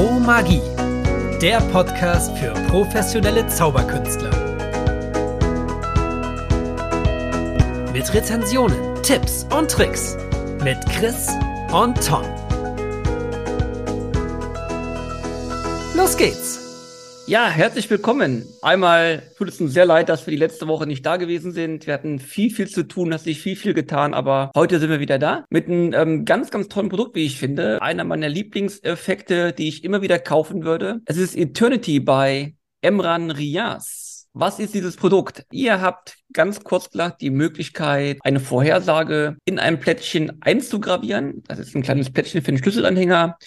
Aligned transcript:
Pro 0.00 0.18
Magie, 0.18 0.62
der 1.42 1.60
Podcast 1.72 2.34
für 2.38 2.54
professionelle 2.68 3.46
Zauberkünstler. 3.48 4.30
Mit 7.92 8.14
Rezensionen, 8.14 9.02
Tipps 9.02 9.46
und 9.54 9.70
Tricks 9.70 10.16
mit 10.64 10.78
Chris 10.86 11.28
und 11.70 12.02
Tom. 12.02 12.24
Los 15.94 16.16
geht's! 16.16 16.59
Ja, 17.30 17.48
herzlich 17.48 17.88
willkommen. 17.88 18.44
Einmal 18.60 19.22
tut 19.38 19.46
es 19.46 19.60
uns 19.60 19.72
sehr 19.72 19.84
leid, 19.84 20.08
dass 20.08 20.26
wir 20.26 20.32
die 20.32 20.36
letzte 20.36 20.66
Woche 20.66 20.84
nicht 20.88 21.06
da 21.06 21.16
gewesen 21.16 21.52
sind. 21.52 21.86
Wir 21.86 21.94
hatten 21.94 22.18
viel, 22.18 22.50
viel 22.50 22.66
zu 22.66 22.82
tun, 22.82 23.14
hat 23.14 23.20
sich 23.20 23.40
viel, 23.40 23.54
viel 23.54 23.72
getan, 23.72 24.14
aber 24.14 24.50
heute 24.56 24.80
sind 24.80 24.90
wir 24.90 24.98
wieder 24.98 25.20
da 25.20 25.44
mit 25.48 25.68
einem 25.68 25.92
ähm, 25.92 26.24
ganz, 26.24 26.50
ganz 26.50 26.66
tollen 26.66 26.88
Produkt, 26.88 27.14
wie 27.14 27.24
ich 27.24 27.38
finde. 27.38 27.80
Einer 27.82 28.02
meiner 28.02 28.28
Lieblingseffekte, 28.28 29.52
die 29.52 29.68
ich 29.68 29.84
immer 29.84 30.02
wieder 30.02 30.18
kaufen 30.18 30.64
würde. 30.64 31.02
Es 31.04 31.18
ist 31.18 31.36
Eternity 31.36 32.00
bei 32.00 32.56
Emran 32.80 33.30
Rias. 33.30 34.26
Was 34.32 34.58
ist 34.58 34.74
dieses 34.74 34.96
Produkt? 34.96 35.44
Ihr 35.52 35.80
habt 35.80 36.16
ganz 36.32 36.64
kurz 36.64 36.90
gesagt 36.90 37.20
die 37.20 37.30
Möglichkeit, 37.30 38.18
eine 38.22 38.40
Vorhersage 38.40 39.36
in 39.44 39.60
einem 39.60 39.78
Plättchen 39.78 40.42
einzugravieren. 40.42 41.44
Das 41.46 41.60
ist 41.60 41.76
ein 41.76 41.82
kleines 41.82 42.12
Plättchen 42.12 42.42
für 42.42 42.50
den 42.50 42.58
Schlüsselanhänger 42.58 43.38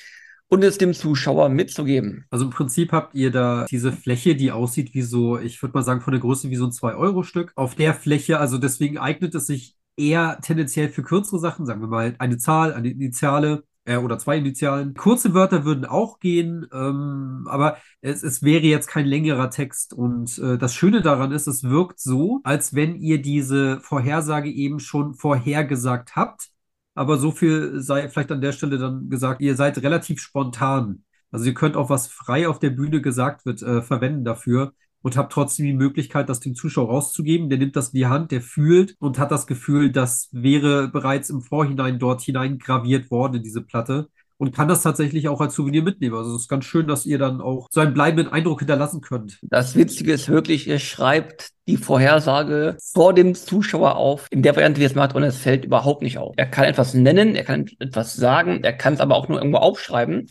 und 0.54 0.64
es 0.64 0.78
dem 0.78 0.94
Zuschauer 0.94 1.50
mitzugeben. 1.50 2.26
Also 2.30 2.46
im 2.46 2.52
Prinzip 2.52 2.92
habt 2.92 3.16
ihr 3.16 3.32
da 3.32 3.66
diese 3.70 3.92
Fläche, 3.92 4.36
die 4.36 4.52
aussieht 4.52 4.94
wie 4.94 5.02
so, 5.02 5.40
ich 5.40 5.62
würde 5.62 5.74
mal 5.74 5.84
sagen, 5.84 6.02
von 6.02 6.12
der 6.12 6.22
Größe 6.22 6.50
wie 6.50 6.56
so 6.56 6.66
ein 6.66 6.72
2-Euro-Stück. 6.72 7.52
Auf 7.56 7.76
der 7.76 7.94
Fläche, 7.94 8.40
also 8.40 8.58
deswegen 8.58 8.98
eignet 8.98 9.34
es 9.36 9.48
sich 9.48 9.76
eher 9.98 10.40
tendenziell 10.42 10.90
für 10.90 11.04
kürzere 11.04 11.40
Sachen, 11.40 11.66
sagen 11.66 11.82
wir 11.82 11.88
mal 11.88 12.16
eine 12.20 12.38
Zahl, 12.38 12.74
eine 12.74 12.90
Initiale, 12.90 13.64
äh, 13.86 13.98
oder 13.98 14.18
zwei 14.18 14.38
Initialen. 14.38 14.94
Kurze 14.94 15.34
Wörter 15.34 15.66
würden 15.66 15.86
auch 15.86 16.20
gehen, 16.20 16.68
ähm, 16.74 17.46
aber 17.50 17.78
es, 18.02 18.24
es 18.24 18.44
wäre 18.44 18.64
jetzt 18.64 18.88
kein 18.88 19.06
längerer 19.06 19.50
Text. 19.50 19.94
Und 19.94 20.38
äh, 20.40 20.58
das 20.58 20.74
Schöne 20.74 21.02
daran 21.02 21.32
ist, 21.32 21.48
es 21.48 21.64
wirkt 21.64 22.00
so, 22.00 22.40
als 22.44 22.74
wenn 22.74 22.96
ihr 22.96 23.22
diese 23.22 23.80
Vorhersage 23.82 24.50
eben 24.50 24.80
schon 24.80 25.14
vorhergesagt 25.14 26.16
habt. 26.16 26.50
Aber 26.96 27.18
so 27.18 27.32
viel 27.32 27.82
sei 27.82 28.08
vielleicht 28.10 28.32
an 28.32 28.42
der 28.42 28.52
Stelle 28.52 28.78
dann 28.78 29.10
gesagt, 29.10 29.42
ihr 29.42 29.56
seid 29.56 29.82
relativ 29.82 30.20
spontan. 30.20 31.04
Also 31.32 31.46
ihr 31.46 31.54
könnt 31.54 31.76
auch 31.76 31.90
was 31.90 32.08
frei 32.08 32.48
auf 32.48 32.60
der 32.60 32.70
Bühne 32.70 33.02
gesagt 33.02 33.46
wird, 33.46 33.62
äh, 33.64 33.82
verwenden 33.82 34.24
dafür 34.24 34.74
und 35.02 35.18
habt 35.18 35.34
trotzdem 35.34 35.66
die 35.66 35.74
Möglichkeit, 35.74 36.30
das 36.30 36.40
dem 36.40 36.56
Zuschauer 36.56 36.90
rauszugeben. 36.90 37.50
Der 37.50 37.58
nimmt 37.58 37.76
das 37.76 37.90
in 37.90 37.98
die 37.98 38.06
Hand, 38.08 38.32
der 38.32 38.42
fühlt 38.42 38.96
und 39.00 39.20
hat 39.20 39.32
das 39.32 39.48
Gefühl, 39.48 39.92
das 39.92 40.30
wäre 40.32 40.88
bereits 40.88 41.30
im 41.30 41.42
Vorhinein 41.42 42.00
dort 42.00 42.22
hineingraviert 42.22 43.12
worden 43.12 43.36
in 43.38 43.44
diese 43.44 43.62
Platte 43.62 44.10
und 44.44 44.54
kann 44.54 44.68
das 44.68 44.84
tatsächlich 44.84 45.30
auch 45.30 45.40
als 45.40 45.56
Souvenir 45.56 45.84
mitnehmen. 45.84 46.18
Also 46.18 46.36
es 46.36 46.42
ist 46.42 46.48
ganz 46.50 46.66
schön, 46.66 46.86
dass 46.86 47.06
ihr 47.06 47.18
dann 47.18 47.40
auch 47.40 47.70
so 47.72 47.80
einen 47.80 47.94
bleibenden 47.94 48.28
Eindruck 48.28 48.60
hinterlassen 48.60 49.00
könnt. 49.00 49.40
Das 49.42 49.78
Witzige 49.78 50.12
ist 50.12 50.28
wirklich, 50.28 50.68
ihr 50.68 50.80
schreibt 50.80 51.52
die 51.66 51.78
Vorhersage 51.78 52.76
vor 52.92 53.14
dem 53.14 53.36
Zuschauer 53.36 53.96
auf, 53.96 54.28
in 54.32 54.44
der 54.44 54.54
Variante, 54.54 54.82
wie 54.82 54.86
es 54.86 54.96
macht, 54.96 55.16
und 55.16 55.24
es 55.24 55.38
fällt 55.38 55.64
überhaupt 55.64 56.02
nicht 56.02 56.18
auf. 56.18 56.34
Er 56.36 56.46
kann 56.46 56.66
etwas 56.66 56.94
nennen, 56.94 57.38
er 57.38 57.46
kann 57.46 57.68
etwas 57.80 58.18
sagen, 58.18 58.60
er 58.66 58.74
kann 58.74 58.96
es 58.96 59.00
aber 59.00 59.16
auch 59.16 59.30
nur 59.30 59.38
irgendwo 59.38 59.60
aufschreiben, 59.60 60.30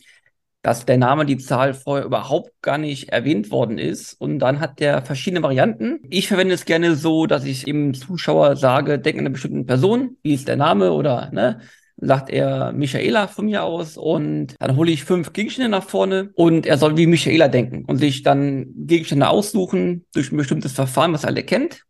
dass 0.61 0.85
der 0.85 0.99
Name, 0.99 1.25
die 1.25 1.39
Zahl 1.39 1.73
vorher 1.73 2.05
überhaupt 2.05 2.51
gar 2.61 2.77
nicht 2.77 3.09
erwähnt 3.09 3.51
worden 3.51 3.79
ist. 3.79 4.13
Und 4.21 4.41
dann 4.41 4.61
hat 4.61 4.79
der 4.79 5.01
verschiedene 5.01 5.43
Varianten. 5.43 6.01
Ich 6.11 6.29
verwende 6.29 6.53
es 6.53 6.67
gerne 6.67 6.97
so, 6.97 7.25
dass 7.25 7.45
ich 7.45 7.65
dem 7.65 7.95
Zuschauer 7.95 8.57
sage, 8.57 8.99
denk 8.99 9.17
an 9.17 9.21
eine 9.21 9.31
bestimmte 9.31 9.65
Person, 9.65 10.19
wie 10.23 10.35
ist 10.35 10.49
der 10.49 10.57
Name 10.57 10.93
oder, 10.93 11.31
ne, 11.33 11.63
sagt 12.03 12.31
er 12.31 12.73
Michaela 12.73 13.29
von 13.29 13.47
mir 13.47 13.63
aus 13.63 13.97
und 13.97 14.57
dann 14.59 14.77
hole 14.77 14.91
ich 14.91 15.05
fünf 15.05 15.33
Gegenstände 15.33 15.71
nach 15.71 15.85
vorne 15.85 16.31
und 16.35 16.67
er 16.67 16.77
soll 16.77 16.97
wie 16.97 17.07
Michaela 17.07 17.49
denken 17.49 17.85
und 17.87 17.99
sich 17.99 18.23
dann 18.23 18.67
Gegenstände 18.75 19.29
aussuchen 19.29 20.05
durch 20.13 20.33
ein 20.33 20.37
bestimmtes 20.37 20.73
Verfahren, 20.73 21.13
was 21.13 21.25
er 21.25 21.29
alle 21.29 21.45
kennt. 21.45 21.85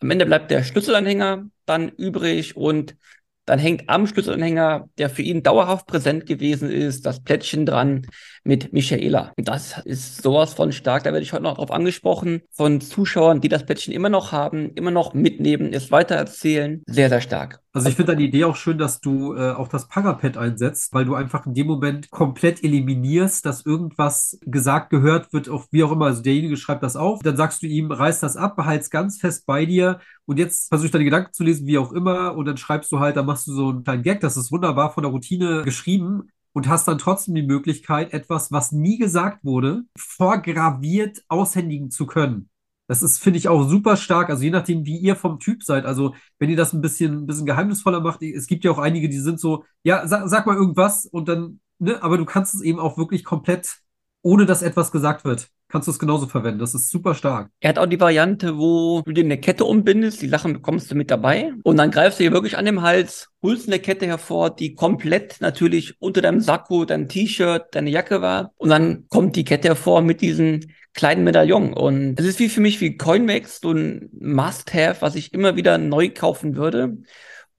Am 0.00 0.10
Ende 0.10 0.26
bleibt 0.26 0.50
der 0.50 0.64
Schlüsselanhänger 0.64 1.46
dann 1.64 1.88
übrig 1.90 2.56
und 2.56 2.96
dann 3.44 3.58
hängt 3.58 3.88
am 3.88 4.06
Schlüsselanhänger, 4.06 4.88
der 4.98 5.10
für 5.10 5.22
ihn 5.22 5.42
dauerhaft 5.42 5.86
präsent 5.86 6.26
gewesen 6.26 6.70
ist, 6.70 7.06
das 7.06 7.22
Plättchen 7.22 7.66
dran 7.66 8.06
mit 8.44 8.72
Michaela. 8.72 9.32
Das 9.36 9.78
ist 9.84 10.22
sowas 10.22 10.54
von 10.54 10.72
stark. 10.72 11.04
Da 11.04 11.12
werde 11.12 11.24
ich 11.24 11.32
heute 11.32 11.42
noch 11.42 11.54
darauf 11.54 11.72
angesprochen 11.72 12.42
von 12.52 12.80
Zuschauern, 12.80 13.40
die 13.40 13.48
das 13.48 13.66
Plättchen 13.66 13.92
immer 13.92 14.08
noch 14.08 14.30
haben, 14.30 14.70
immer 14.74 14.92
noch 14.92 15.12
mitnehmen, 15.12 15.72
es 15.72 15.90
weitererzählen. 15.90 16.82
Sehr, 16.86 17.08
sehr 17.08 17.20
stark. 17.20 17.60
Also 17.74 17.88
ich 17.88 17.96
finde 17.96 18.12
deine 18.12 18.26
Idee 18.26 18.44
auch 18.44 18.56
schön, 18.56 18.76
dass 18.76 19.00
du 19.00 19.34
äh, 19.34 19.52
auch 19.52 19.66
das 19.66 19.88
Pagapad 19.88 20.36
einsetzt, 20.36 20.92
weil 20.92 21.06
du 21.06 21.14
einfach 21.14 21.46
in 21.46 21.54
dem 21.54 21.66
Moment 21.66 22.10
komplett 22.10 22.62
eliminierst, 22.62 23.46
dass 23.46 23.64
irgendwas 23.64 24.38
gesagt 24.42 24.90
gehört 24.90 25.32
wird, 25.32 25.48
auch 25.48 25.66
wie 25.70 25.82
auch 25.82 25.92
immer. 25.92 26.06
Also 26.06 26.22
derjenige 26.22 26.58
schreibt 26.58 26.82
das 26.82 26.96
auf, 26.96 27.20
dann 27.22 27.38
sagst 27.38 27.62
du 27.62 27.66
ihm, 27.66 27.90
reiß 27.90 28.20
das 28.20 28.36
ab, 28.36 28.56
behalt's 28.56 28.90
ganz 28.90 29.18
fest 29.18 29.46
bei 29.46 29.64
dir 29.64 30.00
und 30.26 30.38
jetzt 30.38 30.68
versuch 30.68 30.90
deine 30.90 31.04
Gedanken 31.04 31.32
zu 31.32 31.44
lesen, 31.44 31.66
wie 31.66 31.78
auch 31.78 31.92
immer, 31.92 32.36
und 32.36 32.44
dann 32.44 32.58
schreibst 32.58 32.92
du 32.92 33.00
halt, 33.00 33.16
dann 33.16 33.24
machst 33.24 33.46
du 33.46 33.54
so 33.54 33.70
einen 33.70 33.84
kleinen 33.84 34.02
Gag, 34.02 34.20
das 34.20 34.36
ist 34.36 34.52
wunderbar 34.52 34.92
von 34.92 35.02
der 35.02 35.10
Routine 35.10 35.62
geschrieben 35.62 36.28
und 36.52 36.68
hast 36.68 36.86
dann 36.88 36.98
trotzdem 36.98 37.34
die 37.34 37.42
Möglichkeit, 37.42 38.12
etwas, 38.12 38.52
was 38.52 38.72
nie 38.72 38.98
gesagt 38.98 39.44
wurde, 39.44 39.84
vorgraviert 39.96 41.22
aushändigen 41.28 41.90
zu 41.90 42.04
können. 42.04 42.50
Das 42.88 43.02
ist, 43.02 43.18
finde 43.18 43.38
ich, 43.38 43.48
auch 43.48 43.68
super 43.68 43.96
stark. 43.96 44.28
Also 44.28 44.42
je 44.42 44.50
nachdem, 44.50 44.84
wie 44.84 44.98
ihr 44.98 45.16
vom 45.16 45.38
Typ 45.38 45.62
seid. 45.62 45.86
Also 45.86 46.14
wenn 46.38 46.50
ihr 46.50 46.56
das 46.56 46.72
ein 46.72 46.80
bisschen, 46.80 47.22
ein 47.22 47.26
bisschen 47.26 47.46
geheimnisvoller 47.46 48.00
macht, 48.00 48.22
es 48.22 48.46
gibt 48.46 48.64
ja 48.64 48.70
auch 48.70 48.78
einige, 48.78 49.08
die 49.08 49.18
sind 49.18 49.40
so, 49.40 49.64
ja, 49.82 50.06
sag, 50.06 50.28
sag 50.28 50.46
mal 50.46 50.56
irgendwas 50.56 51.06
und 51.06 51.28
dann, 51.28 51.60
ne, 51.78 52.02
aber 52.02 52.18
du 52.18 52.24
kannst 52.24 52.54
es 52.54 52.60
eben 52.60 52.78
auch 52.78 52.98
wirklich 52.98 53.24
komplett, 53.24 53.78
ohne 54.22 54.46
dass 54.46 54.62
etwas 54.62 54.92
gesagt 54.92 55.24
wird, 55.24 55.48
kannst 55.72 55.88
du 55.88 55.92
es 55.92 55.98
genauso 55.98 56.26
verwenden. 56.26 56.60
Das 56.60 56.74
ist 56.74 56.90
super 56.90 57.14
stark. 57.14 57.50
Er 57.60 57.70
hat 57.70 57.78
auch 57.78 57.86
die 57.86 57.98
Variante, 57.98 58.58
wo 58.58 59.00
du 59.00 59.12
dir 59.12 59.24
eine 59.24 59.38
Kette 59.38 59.64
umbindest, 59.64 60.20
die 60.20 60.28
Sachen 60.28 60.52
bekommst 60.52 60.90
du 60.90 60.94
mit 60.94 61.10
dabei 61.10 61.52
und 61.64 61.78
dann 61.78 61.90
greifst 61.90 62.20
du 62.20 62.24
dir 62.24 62.32
wirklich 62.32 62.58
an 62.58 62.66
dem 62.66 62.82
Hals, 62.82 63.30
holst 63.42 63.68
eine 63.68 63.78
Kette 63.78 64.06
hervor, 64.06 64.54
die 64.54 64.74
komplett 64.74 65.40
natürlich 65.40 66.00
unter 66.00 66.20
deinem 66.20 66.40
Sakko, 66.40 66.84
deinem 66.84 67.08
T-Shirt, 67.08 67.64
deine 67.72 67.90
Jacke 67.90 68.20
war 68.20 68.52
und 68.58 68.68
dann 68.68 69.06
kommt 69.08 69.34
die 69.34 69.44
Kette 69.44 69.68
hervor 69.68 70.02
mit 70.02 70.20
diesen 70.20 70.72
kleinen 70.92 71.24
Medaillon. 71.24 71.72
Und 71.72 72.20
es 72.20 72.26
ist 72.26 72.38
wie 72.38 72.50
für 72.50 72.60
mich 72.60 72.80
wie 72.82 72.98
Coinmax, 72.98 73.60
so 73.60 73.72
ein 73.72 74.10
Must-Have, 74.20 75.00
was 75.00 75.14
ich 75.14 75.32
immer 75.32 75.56
wieder 75.56 75.78
neu 75.78 76.10
kaufen 76.10 76.54
würde. 76.56 76.98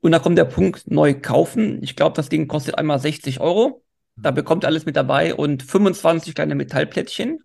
Und 0.02 0.12
da 0.12 0.20
kommt 0.20 0.38
der 0.38 0.46
Punkt 0.46 0.92
neu 0.92 1.14
kaufen. 1.14 1.82
Ich 1.82 1.96
glaube, 1.96 2.16
das 2.16 2.30
Ding 2.30 2.48
kostet 2.48 2.78
einmal 2.78 3.00
60 3.00 3.40
Euro. 3.40 3.84
Da 4.16 4.30
bekommt 4.30 4.66
alles 4.66 4.86
mit 4.86 4.96
dabei 4.96 5.34
und 5.34 5.64
25 5.64 6.36
kleine 6.36 6.54
Metallplättchen. 6.54 7.40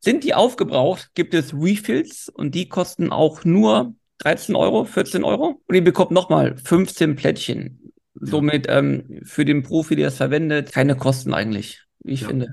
Sind 0.00 0.24
die 0.24 0.34
aufgebraucht, 0.34 1.10
gibt 1.14 1.34
es 1.34 1.52
Refills 1.54 2.28
und 2.28 2.54
die 2.54 2.68
kosten 2.68 3.10
auch 3.10 3.44
nur 3.44 3.94
13 4.18 4.54
Euro, 4.54 4.84
14 4.84 5.24
Euro. 5.24 5.60
Und 5.66 5.74
ihr 5.74 5.84
bekommt 5.84 6.10
nochmal 6.10 6.56
15 6.56 7.16
Plättchen. 7.16 7.92
Somit 8.14 8.66
ähm, 8.68 9.20
für 9.22 9.44
den 9.44 9.62
Profi, 9.62 9.96
der 9.96 10.08
es 10.08 10.16
verwendet, 10.16 10.72
keine 10.72 10.96
Kosten 10.96 11.34
eigentlich, 11.34 11.84
wie 12.00 12.12
ich 12.12 12.22
ja. 12.22 12.28
finde. 12.28 12.52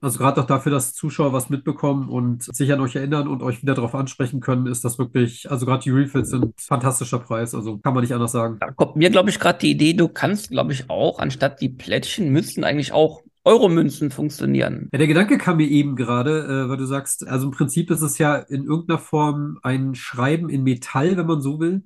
Also 0.00 0.18
gerade 0.18 0.40
auch 0.40 0.46
dafür, 0.46 0.72
dass 0.72 0.94
Zuschauer 0.94 1.32
was 1.32 1.50
mitbekommen 1.50 2.08
und 2.08 2.42
sich 2.42 2.72
an 2.72 2.80
euch 2.80 2.96
erinnern 2.96 3.28
und 3.28 3.42
euch 3.42 3.62
wieder 3.62 3.74
darauf 3.74 3.94
ansprechen 3.94 4.40
können, 4.40 4.66
ist 4.66 4.84
das 4.84 4.98
wirklich, 4.98 5.50
also 5.50 5.66
gerade 5.66 5.82
die 5.82 5.90
Refills 5.90 6.30
sind 6.30 6.44
ein 6.44 6.54
fantastischer 6.56 7.18
Preis, 7.18 7.54
also 7.54 7.78
kann 7.78 7.94
man 7.94 8.02
nicht 8.02 8.12
anders 8.12 8.32
sagen. 8.32 8.58
Da 8.60 8.70
kommt 8.70 8.96
mir, 8.96 9.10
glaube 9.10 9.30
ich, 9.30 9.38
gerade 9.38 9.58
die 9.58 9.70
Idee, 9.70 9.94
du 9.94 10.08
kannst, 10.08 10.50
glaube 10.50 10.72
ich, 10.72 10.90
auch, 10.90 11.18
anstatt 11.18 11.60
die 11.60 11.68
Plättchen, 11.68 12.30
müssten 12.30 12.64
eigentlich 12.64 12.92
auch 12.92 13.22
Euromünzen 13.48 14.10
funktionieren. 14.10 14.88
Ja, 14.92 14.98
der 14.98 15.06
Gedanke 15.06 15.38
kam 15.38 15.56
mir 15.56 15.68
eben 15.68 15.96
gerade, 15.96 16.44
äh, 16.44 16.68
weil 16.68 16.76
du 16.76 16.84
sagst, 16.84 17.26
also 17.26 17.46
im 17.46 17.52
Prinzip 17.52 17.90
ist 17.90 18.02
es 18.02 18.18
ja 18.18 18.36
in 18.36 18.64
irgendeiner 18.64 18.98
Form 18.98 19.58
ein 19.62 19.94
Schreiben 19.94 20.48
in 20.48 20.62
Metall, 20.62 21.16
wenn 21.16 21.26
man 21.26 21.40
so 21.40 21.58
will. 21.58 21.82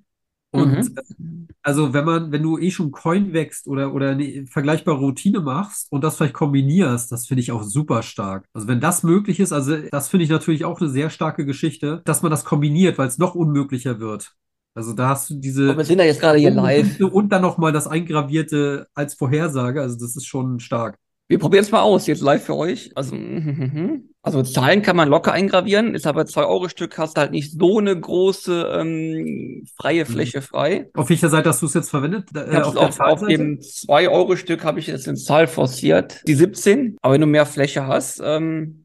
Und 0.51 0.73
mhm. 0.73 0.97
Äh, 0.97 1.55
also 1.63 1.95
wenn 1.95 2.05
man, 2.05 2.33
wenn 2.33 2.43
du 2.43 2.59
eh 2.59 2.71
schon 2.71 2.91
Coin 2.91 3.33
wächst 3.33 3.69
oder, 3.69 3.95
oder 3.95 4.11
eine 4.11 4.47
vergleichbare 4.47 4.99
Routine 4.99 5.41
machst 5.41 5.91
und 5.91 6.03
das 6.03 6.17
vielleicht 6.17 6.35
kombinierst, 6.35 7.13
das 7.13 7.27
finde 7.27 7.41
ich 7.41 7.53
auch 7.53 7.63
super 7.63 8.03
stark. 8.03 8.47
Also 8.53 8.69
wenn 8.69 8.81
das 8.81 9.03
möglich 9.03 9.41
ist, 9.41 9.53
also 9.53 9.77
das 9.91 10.09
finde 10.09 10.25
ich 10.25 10.31
natürlich 10.31 10.65
auch 10.65 10.81
eine 10.81 10.91
sehr 10.91 11.09
starke 11.09 11.47
Geschichte, 11.47 12.03
dass 12.05 12.23
man 12.23 12.31
das 12.31 12.45
kombiniert, 12.45 12.99
weil 12.99 13.09
es 13.09 13.19
noch 13.19 13.35
unmöglicher 13.35 14.01
wird. 14.01 14.35
Also 14.75 14.93
da 14.95 15.11
hast 15.11 15.31
du 15.31 15.35
diese. 15.35 15.71
Und 15.71 15.77
wir 15.77 15.85
sind 15.85 15.99
ja 15.99 16.05
jetzt 16.05 16.21
gerade 16.21 16.39
hier 16.39 16.51
live. 16.51 17.01
Und 17.01 17.31
dann 17.31 17.43
nochmal 17.43 17.73
das 17.73 17.87
Eingravierte 17.87 18.89
als 18.95 19.15
Vorhersage. 19.15 19.81
Also 19.81 19.99
das 19.99 20.17
ist 20.17 20.27
schon 20.27 20.61
stark. 20.61 20.99
Wir 21.33 21.39
probieren 21.39 21.63
es 21.63 21.71
mal 21.71 21.81
aus, 21.81 22.07
jetzt 22.07 22.21
live 22.21 22.45
für 22.45 22.55
euch. 22.55 22.91
Also, 22.95 23.17
also 24.23 24.43
Zahlen 24.43 24.83
kann 24.83 24.97
man 24.97 25.09
locker 25.09 25.33
eingravieren, 25.33 25.95
ist 25.95 26.07
aber 26.07 26.25
2-Euro-Stück, 26.25 26.99
hast 26.99 27.17
halt 27.17 27.31
nicht 27.31 27.59
so 27.59 27.79
eine 27.79 27.99
große 27.99 28.71
ähm, 28.79 29.65
freie 29.81 30.05
mhm. 30.05 30.09
Fläche 30.09 30.43
frei. 30.43 30.91
Auf 30.93 31.09
welcher 31.09 31.31
Seite 31.31 31.49
hast 31.49 31.63
du 31.63 31.67
es 31.67 31.73
jetzt 31.73 31.89
verwendet? 31.89 32.29
Äh, 32.35 32.59
auf, 32.59 32.77
auf, 32.77 33.01
auf 33.01 33.27
dem 33.27 33.61
2-Euro-Stück 33.61 34.63
habe 34.63 34.79
ich 34.79 34.89
jetzt 34.89 35.07
in 35.07 35.17
Zahl 35.17 35.47
forciert, 35.47 36.21
die 36.29 36.35
17. 36.35 36.99
Aber 37.01 37.15
wenn 37.15 37.23
du 37.23 37.27
mehr 37.27 37.47
Fläche 37.47 37.87
hast, 37.87 38.21
ähm, 38.23 38.85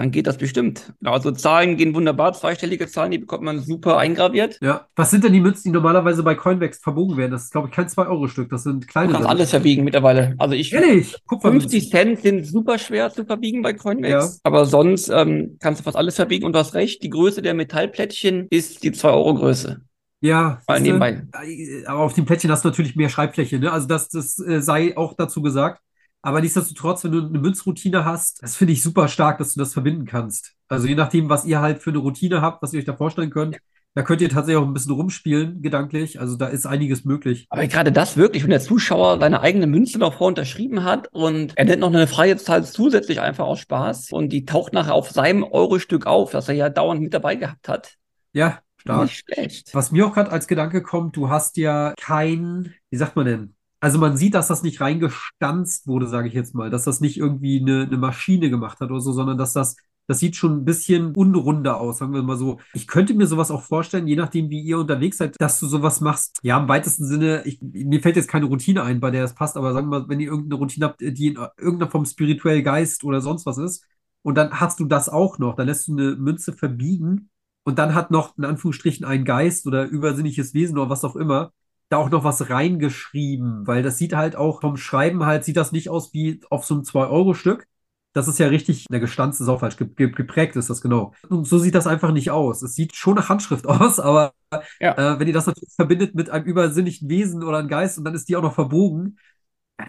dann 0.00 0.10
geht 0.10 0.26
das 0.26 0.38
bestimmt. 0.38 0.92
Also 1.04 1.30
Zahlen 1.30 1.76
gehen 1.76 1.94
wunderbar, 1.94 2.32
zweistellige 2.32 2.88
Zahlen, 2.88 3.10
die 3.10 3.18
bekommt 3.18 3.42
man 3.42 3.60
super 3.60 3.98
eingraviert. 3.98 4.58
Ja. 4.62 4.86
Was 4.96 5.10
sind 5.10 5.24
denn 5.24 5.32
die 5.32 5.40
Münzen, 5.40 5.64
die 5.64 5.70
normalerweise 5.70 6.22
bei 6.22 6.34
Coinvex 6.34 6.78
verbogen 6.78 7.16
werden? 7.18 7.32
Das 7.32 7.44
ist, 7.44 7.52
glaube 7.52 7.68
ich, 7.68 7.74
kein 7.74 7.86
2-Euro-Stück. 7.86 8.48
Das 8.50 8.62
sind 8.62 8.84
Du 8.84 8.86
kleine. 8.88 9.12
kannst 9.12 9.28
alles 9.28 9.50
verbiegen 9.50 9.84
mittlerweile. 9.84 10.34
Also 10.38 10.54
ich 10.54 10.72
Ehrlich? 10.72 11.14
Kupfermünzen. 11.26 11.70
50 11.70 11.90
Cent 11.90 12.20
sind 12.22 12.46
super 12.46 12.78
schwer 12.78 13.10
zu 13.12 13.24
verbiegen 13.24 13.62
bei 13.62 13.74
Coinbase, 13.74 14.10
Ja. 14.12 14.28
aber 14.42 14.64
sonst 14.66 15.08
ähm, 15.10 15.58
kannst 15.60 15.80
du 15.80 15.84
fast 15.84 15.96
alles 15.96 16.16
verbiegen 16.16 16.46
und 16.46 16.54
du 16.54 16.58
hast 16.58 16.74
recht, 16.74 17.02
die 17.02 17.10
Größe 17.10 17.42
der 17.42 17.52
Metallplättchen 17.54 18.46
ist 18.50 18.82
die 18.82 18.92
2 18.92 19.10
Euro 19.10 19.34
Größe. 19.34 19.82
Ja, 20.22 20.60
Mal 20.66 20.76
siehste? 20.78 20.82
nebenbei. 20.82 21.22
Äh, 21.44 21.84
Aber 21.86 22.00
auf 22.00 22.14
dem 22.14 22.24
Plättchen 22.26 22.50
hast 22.50 22.64
du 22.64 22.68
natürlich 22.68 22.96
mehr 22.96 23.08
Schreibfläche, 23.08 23.58
ne? 23.58 23.72
Also 23.72 23.86
das, 23.86 24.08
das 24.08 24.38
äh, 24.38 24.60
sei 24.60 24.96
auch 24.96 25.14
dazu 25.16 25.40
gesagt. 25.42 25.80
Aber 26.22 26.40
nichtsdestotrotz, 26.40 27.04
wenn 27.04 27.12
du 27.12 27.26
eine 27.26 27.38
Münzroutine 27.38 28.04
hast, 28.04 28.42
das 28.42 28.56
finde 28.56 28.74
ich 28.74 28.82
super 28.82 29.08
stark, 29.08 29.38
dass 29.38 29.54
du 29.54 29.60
das 29.60 29.72
verbinden 29.72 30.04
kannst. 30.04 30.52
Also 30.68 30.86
je 30.86 30.94
nachdem, 30.94 31.28
was 31.28 31.44
ihr 31.44 31.60
halt 31.60 31.78
für 31.82 31.90
eine 31.90 31.98
Routine 31.98 32.42
habt, 32.42 32.62
was 32.62 32.72
ihr 32.72 32.78
euch 32.78 32.84
da 32.84 32.94
vorstellen 32.94 33.30
könnt, 33.30 33.58
da 33.94 34.02
könnt 34.02 34.20
ihr 34.20 34.28
tatsächlich 34.28 34.62
auch 34.62 34.66
ein 34.66 34.72
bisschen 34.72 34.92
rumspielen, 34.92 35.62
gedanklich. 35.62 36.20
Also 36.20 36.36
da 36.36 36.46
ist 36.46 36.64
einiges 36.64 37.04
möglich. 37.04 37.46
Aber 37.50 37.66
gerade 37.66 37.90
das 37.90 38.16
wirklich, 38.16 38.44
wenn 38.44 38.50
der 38.50 38.60
Zuschauer 38.60 39.18
seine 39.18 39.40
eigene 39.40 39.66
Münze 39.66 39.98
noch 39.98 40.14
vor 40.14 40.28
unterschrieben 40.28 40.84
hat 40.84 41.08
und 41.10 41.54
er 41.56 41.64
nennt 41.64 41.80
noch 41.80 41.88
eine 41.88 42.06
freie 42.06 42.36
Zahl 42.36 42.64
zusätzlich 42.64 43.20
einfach 43.20 43.46
aus 43.46 43.58
Spaß 43.60 44.12
und 44.12 44.28
die 44.28 44.44
taucht 44.44 44.72
nachher 44.72 44.94
auf 44.94 45.10
seinem 45.10 45.42
Euro-Stück 45.42 46.06
auf, 46.06 46.30
das 46.30 46.48
er 46.48 46.54
ja 46.54 46.68
dauernd 46.68 47.00
mit 47.00 47.14
dabei 47.14 47.34
gehabt 47.34 47.68
hat. 47.68 47.96
Ja, 48.32 48.60
stark. 48.76 49.02
Nicht 49.04 49.24
schlecht. 49.26 49.74
Was 49.74 49.90
mir 49.90 50.06
auch 50.06 50.14
gerade 50.14 50.30
als 50.30 50.46
Gedanke 50.46 50.82
kommt, 50.82 51.16
du 51.16 51.28
hast 51.28 51.56
ja 51.56 51.94
kein, 51.98 52.74
wie 52.90 52.96
sagt 52.96 53.16
man 53.16 53.26
denn? 53.26 53.54
Also 53.80 53.98
man 53.98 54.16
sieht, 54.16 54.34
dass 54.34 54.48
das 54.48 54.62
nicht 54.62 54.80
reingestanzt 54.80 55.86
wurde, 55.86 56.06
sage 56.06 56.28
ich 56.28 56.34
jetzt 56.34 56.54
mal, 56.54 56.70
dass 56.70 56.84
das 56.84 57.00
nicht 57.00 57.16
irgendwie 57.16 57.60
eine, 57.60 57.82
eine 57.82 57.96
Maschine 57.96 58.50
gemacht 58.50 58.80
hat 58.80 58.90
oder 58.90 59.00
so, 59.00 59.12
sondern 59.12 59.38
dass 59.38 59.54
das, 59.54 59.76
das 60.06 60.18
sieht 60.18 60.36
schon 60.36 60.58
ein 60.58 60.64
bisschen 60.66 61.14
unrunder 61.14 61.80
aus, 61.80 61.98
sagen 61.98 62.12
wir 62.12 62.22
mal 62.22 62.36
so. 62.36 62.58
Ich 62.74 62.86
könnte 62.86 63.14
mir 63.14 63.26
sowas 63.26 63.50
auch 63.50 63.62
vorstellen, 63.62 64.06
je 64.06 64.16
nachdem, 64.16 64.50
wie 64.50 64.60
ihr 64.60 64.78
unterwegs 64.78 65.16
seid, 65.16 65.40
dass 65.40 65.58
du 65.60 65.66
sowas 65.66 66.00
machst. 66.02 66.38
Ja, 66.42 66.58
im 66.58 66.68
weitesten 66.68 67.06
Sinne, 67.06 67.42
ich, 67.46 67.58
mir 67.62 68.00
fällt 68.02 68.16
jetzt 68.16 68.28
keine 68.28 68.46
Routine 68.46 68.82
ein, 68.82 69.00
bei 69.00 69.10
der 69.10 69.22
das 69.22 69.34
passt, 69.34 69.56
aber 69.56 69.72
sagen 69.72 69.88
wir 69.88 70.00
mal, 70.00 70.08
wenn 70.08 70.20
ihr 70.20 70.28
irgendeine 70.28 70.58
Routine 70.58 70.86
habt, 70.86 71.00
die 71.00 71.28
in 71.28 71.38
irgendeiner 71.56 71.90
Form 71.90 72.04
spirituell 72.04 72.62
Geist 72.62 73.02
oder 73.04 73.20
sonst 73.20 73.46
was 73.46 73.56
ist, 73.56 73.84
und 74.22 74.34
dann 74.36 74.60
hast 74.60 74.80
du 74.80 74.84
das 74.84 75.08
auch 75.08 75.38
noch, 75.38 75.56
dann 75.56 75.66
lässt 75.66 75.88
du 75.88 75.92
eine 75.92 76.16
Münze 76.16 76.52
verbiegen 76.52 77.30
und 77.64 77.78
dann 77.78 77.94
hat 77.94 78.10
noch 78.10 78.36
in 78.36 78.44
Anführungsstrichen 78.44 79.06
ein 79.06 79.24
Geist 79.24 79.66
oder 79.66 79.86
übersinnliches 79.86 80.52
Wesen 80.52 80.76
oder 80.76 80.90
was 80.90 81.04
auch 81.04 81.16
immer 81.16 81.52
da 81.90 81.98
auch 81.98 82.10
noch 82.10 82.24
was 82.24 82.50
reingeschrieben, 82.50 83.66
weil 83.66 83.82
das 83.82 83.98
sieht 83.98 84.14
halt 84.14 84.36
auch 84.36 84.60
vom 84.62 84.76
Schreiben 84.76 85.26
halt, 85.26 85.44
sieht 85.44 85.56
das 85.58 85.72
nicht 85.72 85.88
aus 85.90 86.14
wie 86.14 86.40
auf 86.50 86.64
so 86.64 86.74
einem 86.74 86.84
2-Euro-Stück. 86.84 87.66
Das 88.12 88.26
ist 88.28 88.38
ja 88.40 88.48
richtig, 88.48 88.86
der 88.90 89.00
gestanzt 89.00 89.40
ist 89.40 89.48
auch 89.48 89.60
falsch, 89.60 89.76
ge 89.76 89.88
ge 89.88 90.10
geprägt 90.10 90.56
ist 90.56 90.70
das 90.70 90.80
genau. 90.80 91.14
Und 91.28 91.46
so 91.46 91.58
sieht 91.58 91.74
das 91.76 91.86
einfach 91.86 92.12
nicht 92.12 92.30
aus. 92.32 92.62
Es 92.62 92.74
sieht 92.74 92.96
schon 92.96 93.14
nach 93.16 93.28
Handschrift 93.28 93.66
aus, 93.68 94.00
aber 94.00 94.32
Ja. 94.80 94.96
äh, 94.96 95.18
wenn 95.18 95.28
ihr 95.28 95.34
das 95.34 95.46
natürlich 95.46 95.74
verbindet 95.74 96.14
mit 96.14 96.30
einem 96.30 96.44
übersinnlichen 96.44 97.08
Wesen 97.08 97.42
oder 97.44 97.58
einem 97.58 97.68
Geist 97.68 97.98
und 97.98 98.04
dann 98.04 98.14
ist 98.14 98.28
die 98.28 98.36
auch 98.36 98.42
noch 98.42 98.54
verbogen, 98.54 99.18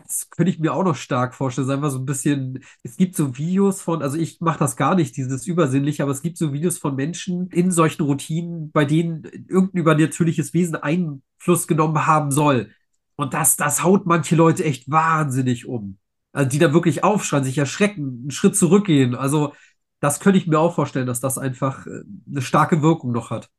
das 0.05 0.29
könnte 0.29 0.51
ich 0.51 0.59
mir 0.59 0.73
auch 0.73 0.83
noch 0.83 0.95
stark 0.95 1.33
vorstellen. 1.33 1.67
Sagen 1.67 1.81
wir 1.81 1.89
so 1.89 1.99
ein 1.99 2.05
bisschen, 2.05 2.63
es 2.83 2.97
gibt 2.97 3.15
so 3.15 3.37
Videos 3.37 3.81
von, 3.81 4.01
also 4.01 4.17
ich 4.17 4.41
mache 4.41 4.59
das 4.59 4.75
gar 4.75 4.95
nicht, 4.95 5.17
dieses 5.17 5.47
Übersinnliche, 5.47 6.03
aber 6.03 6.11
es 6.11 6.21
gibt 6.21 6.37
so 6.37 6.53
Videos 6.53 6.77
von 6.77 6.95
Menschen 6.95 7.47
in 7.49 7.71
solchen 7.71 8.03
Routinen, 8.03 8.71
bei 8.71 8.85
denen 8.85 9.23
irgendein 9.47 9.81
übernatürliches 9.81 10.53
Wesen 10.53 10.75
Einfluss 10.75 11.67
genommen 11.67 12.05
haben 12.05 12.31
soll. 12.31 12.71
Und 13.15 13.33
das, 13.33 13.57
das 13.57 13.83
haut 13.83 14.05
manche 14.05 14.35
Leute 14.35 14.63
echt 14.63 14.89
wahnsinnig 14.89 15.67
um. 15.67 15.97
Also 16.33 16.49
die 16.49 16.59
da 16.59 16.73
wirklich 16.73 17.03
aufschreien, 17.03 17.43
sich 17.43 17.57
erschrecken, 17.57 18.21
einen 18.21 18.31
Schritt 18.31 18.55
zurückgehen. 18.55 19.15
Also 19.15 19.53
das 19.99 20.19
könnte 20.19 20.39
ich 20.39 20.47
mir 20.47 20.59
auch 20.59 20.75
vorstellen, 20.75 21.07
dass 21.07 21.19
das 21.19 21.37
einfach 21.37 21.85
äh, 21.85 22.03
eine 22.29 22.41
starke 22.41 22.81
Wirkung 22.81 23.11
noch 23.11 23.29
hat. 23.29 23.49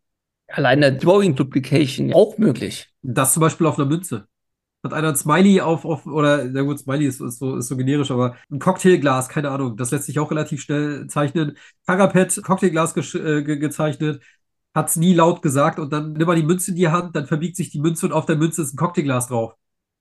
Alleine 0.48 0.96
Drawing 0.96 1.34
Duplication 1.34 2.12
auch 2.12 2.36
möglich. 2.36 2.90
Das 3.02 3.32
zum 3.32 3.40
Beispiel 3.40 3.66
auf 3.66 3.78
einer 3.78 3.88
Münze. 3.88 4.26
Hat 4.84 4.92
einer 4.92 5.08
ein 5.10 5.16
Smiley 5.16 5.60
auf, 5.60 5.84
auf 5.84 6.06
oder, 6.06 6.44
na 6.44 6.62
gut, 6.62 6.78
Smiley 6.80 7.06
ist, 7.06 7.20
ist, 7.20 7.38
so, 7.38 7.56
ist 7.56 7.68
so 7.68 7.76
generisch, 7.76 8.10
aber 8.10 8.34
ein 8.50 8.58
Cocktailglas, 8.58 9.28
keine 9.28 9.50
Ahnung, 9.50 9.76
das 9.76 9.92
lässt 9.92 10.04
sich 10.04 10.18
auch 10.18 10.30
relativ 10.30 10.60
schnell 10.60 11.06
zeichnen. 11.06 11.56
Parapet, 11.86 12.42
Cocktailglas 12.42 12.96
gesch- 12.96 13.18
äh, 13.22 13.42
ge 13.44 13.58
gezeichnet, 13.58 14.22
hat's 14.74 14.96
nie 14.96 15.14
laut 15.14 15.40
gesagt 15.42 15.78
und 15.78 15.92
dann 15.92 16.14
nimm 16.14 16.26
mal 16.26 16.34
die 16.36 16.42
Münze 16.42 16.72
in 16.72 16.76
die 16.76 16.88
Hand, 16.88 17.14
dann 17.14 17.26
verbiegt 17.26 17.56
sich 17.56 17.70
die 17.70 17.80
Münze 17.80 18.06
und 18.06 18.12
auf 18.12 18.26
der 18.26 18.36
Münze 18.36 18.62
ist 18.62 18.74
ein 18.74 18.76
Cocktailglas 18.76 19.28
drauf. 19.28 19.54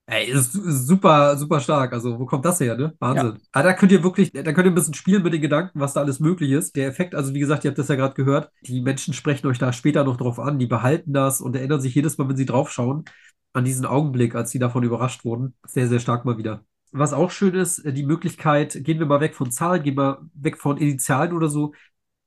Ey, 0.08 0.30
ist, 0.30 0.56
ist 0.56 0.88
super, 0.88 1.38
super 1.38 1.62
stark. 1.62 1.94
Also, 1.94 2.20
wo 2.20 2.26
kommt 2.26 2.44
das 2.44 2.60
her, 2.60 2.76
ne? 2.76 2.94
Wahnsinn. 3.00 3.38
Aber 3.54 3.64
da 3.64 3.74
könnt 3.74 3.94
ihr 3.94 4.04
wirklich, 4.04 4.32
da 4.34 4.42
könnt 4.52 4.66
ihr 4.66 4.72
ein 4.72 4.76
bisschen 4.76 4.94
spielen 4.94 5.24
mit 5.24 5.32
den 5.32 5.42
Gedanken, 5.42 5.80
was 5.80 5.94
da 5.94 6.02
alles 6.02 6.20
möglich 6.20 6.52
ist. 6.52 6.76
Der 6.76 6.88
Effekt, 6.88 7.16
also 7.16 7.34
wie 7.34 7.40
gesagt, 7.40 7.64
ihr 7.64 7.70
habt 7.70 7.78
das 7.78 7.88
ja 7.88 7.96
gerade 7.96 8.16
gehört, 8.16 8.52
die 8.62 8.82
Menschen 8.82 9.14
sprechen 9.14 9.48
euch 9.48 9.58
da 9.60 9.72
später 9.72 10.04
noch 10.04 10.18
drauf 10.18 10.40
an, 10.40 10.60
die 10.60 10.66
behalten 10.66 11.14
das 11.14 11.40
und 11.40 11.56
erinnern 11.56 11.80
sich 11.80 11.96
jedes 11.96 12.18
Mal, 12.18 12.28
wenn 12.28 12.36
sie 12.36 12.46
draufschauen, 12.46 13.06
an 13.54 13.66
diesen 13.66 13.86
Augenblick, 13.86 14.36
als 14.36 14.52
sie 14.52 14.60
davon 14.60 14.84
überrascht 14.84 15.26
wurden. 15.26 15.54
Sehr, 15.68 15.88
sehr 15.88 16.00
stark 16.00 16.26
mal 16.26 16.38
wieder. 16.38 16.64
Was 16.92 17.14
auch 17.14 17.32
schön 17.32 17.56
ist, 17.56 17.80
äh, 17.80 17.94
die 17.94 18.06
Möglichkeit, 18.06 18.84
gehen 18.84 19.00
wir 19.00 19.06
mal 19.06 19.22
weg 19.22 19.36
von 19.36 19.52
Zahlen, 19.52 19.84
gehen 19.84 19.98
wir 19.98 20.22
weg 20.34 20.58
von 20.58 20.78
Initialen 20.78 21.34
oder 21.34 21.50
so. 21.50 21.74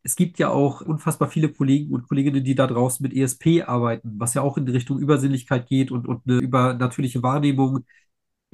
Es 0.03 0.17
gibt 0.17 0.39
ja 0.39 0.51
auch 0.51 0.83
unfassbar 0.83 1.29
viele 1.31 1.51
Kollegen 1.51 1.93
und 1.95 2.09
Kolleginnen, 2.09 2.45
die 2.45 2.55
da 2.55 2.67
draußen 2.67 3.03
mit 3.03 3.15
ESP 3.15 3.63
arbeiten, 3.63 4.15
was 4.19 4.35
ja 4.35 4.43
auch 4.43 4.59
in 4.59 4.67
die 4.67 4.73
Richtung 4.73 4.99
Übersinnlichkeit 4.99 5.67
geht 5.67 5.91
und, 5.91 6.07
und 6.07 6.23
eine 6.27 6.39
übernatürliche 6.41 7.23
Wahrnehmung. 7.23 7.85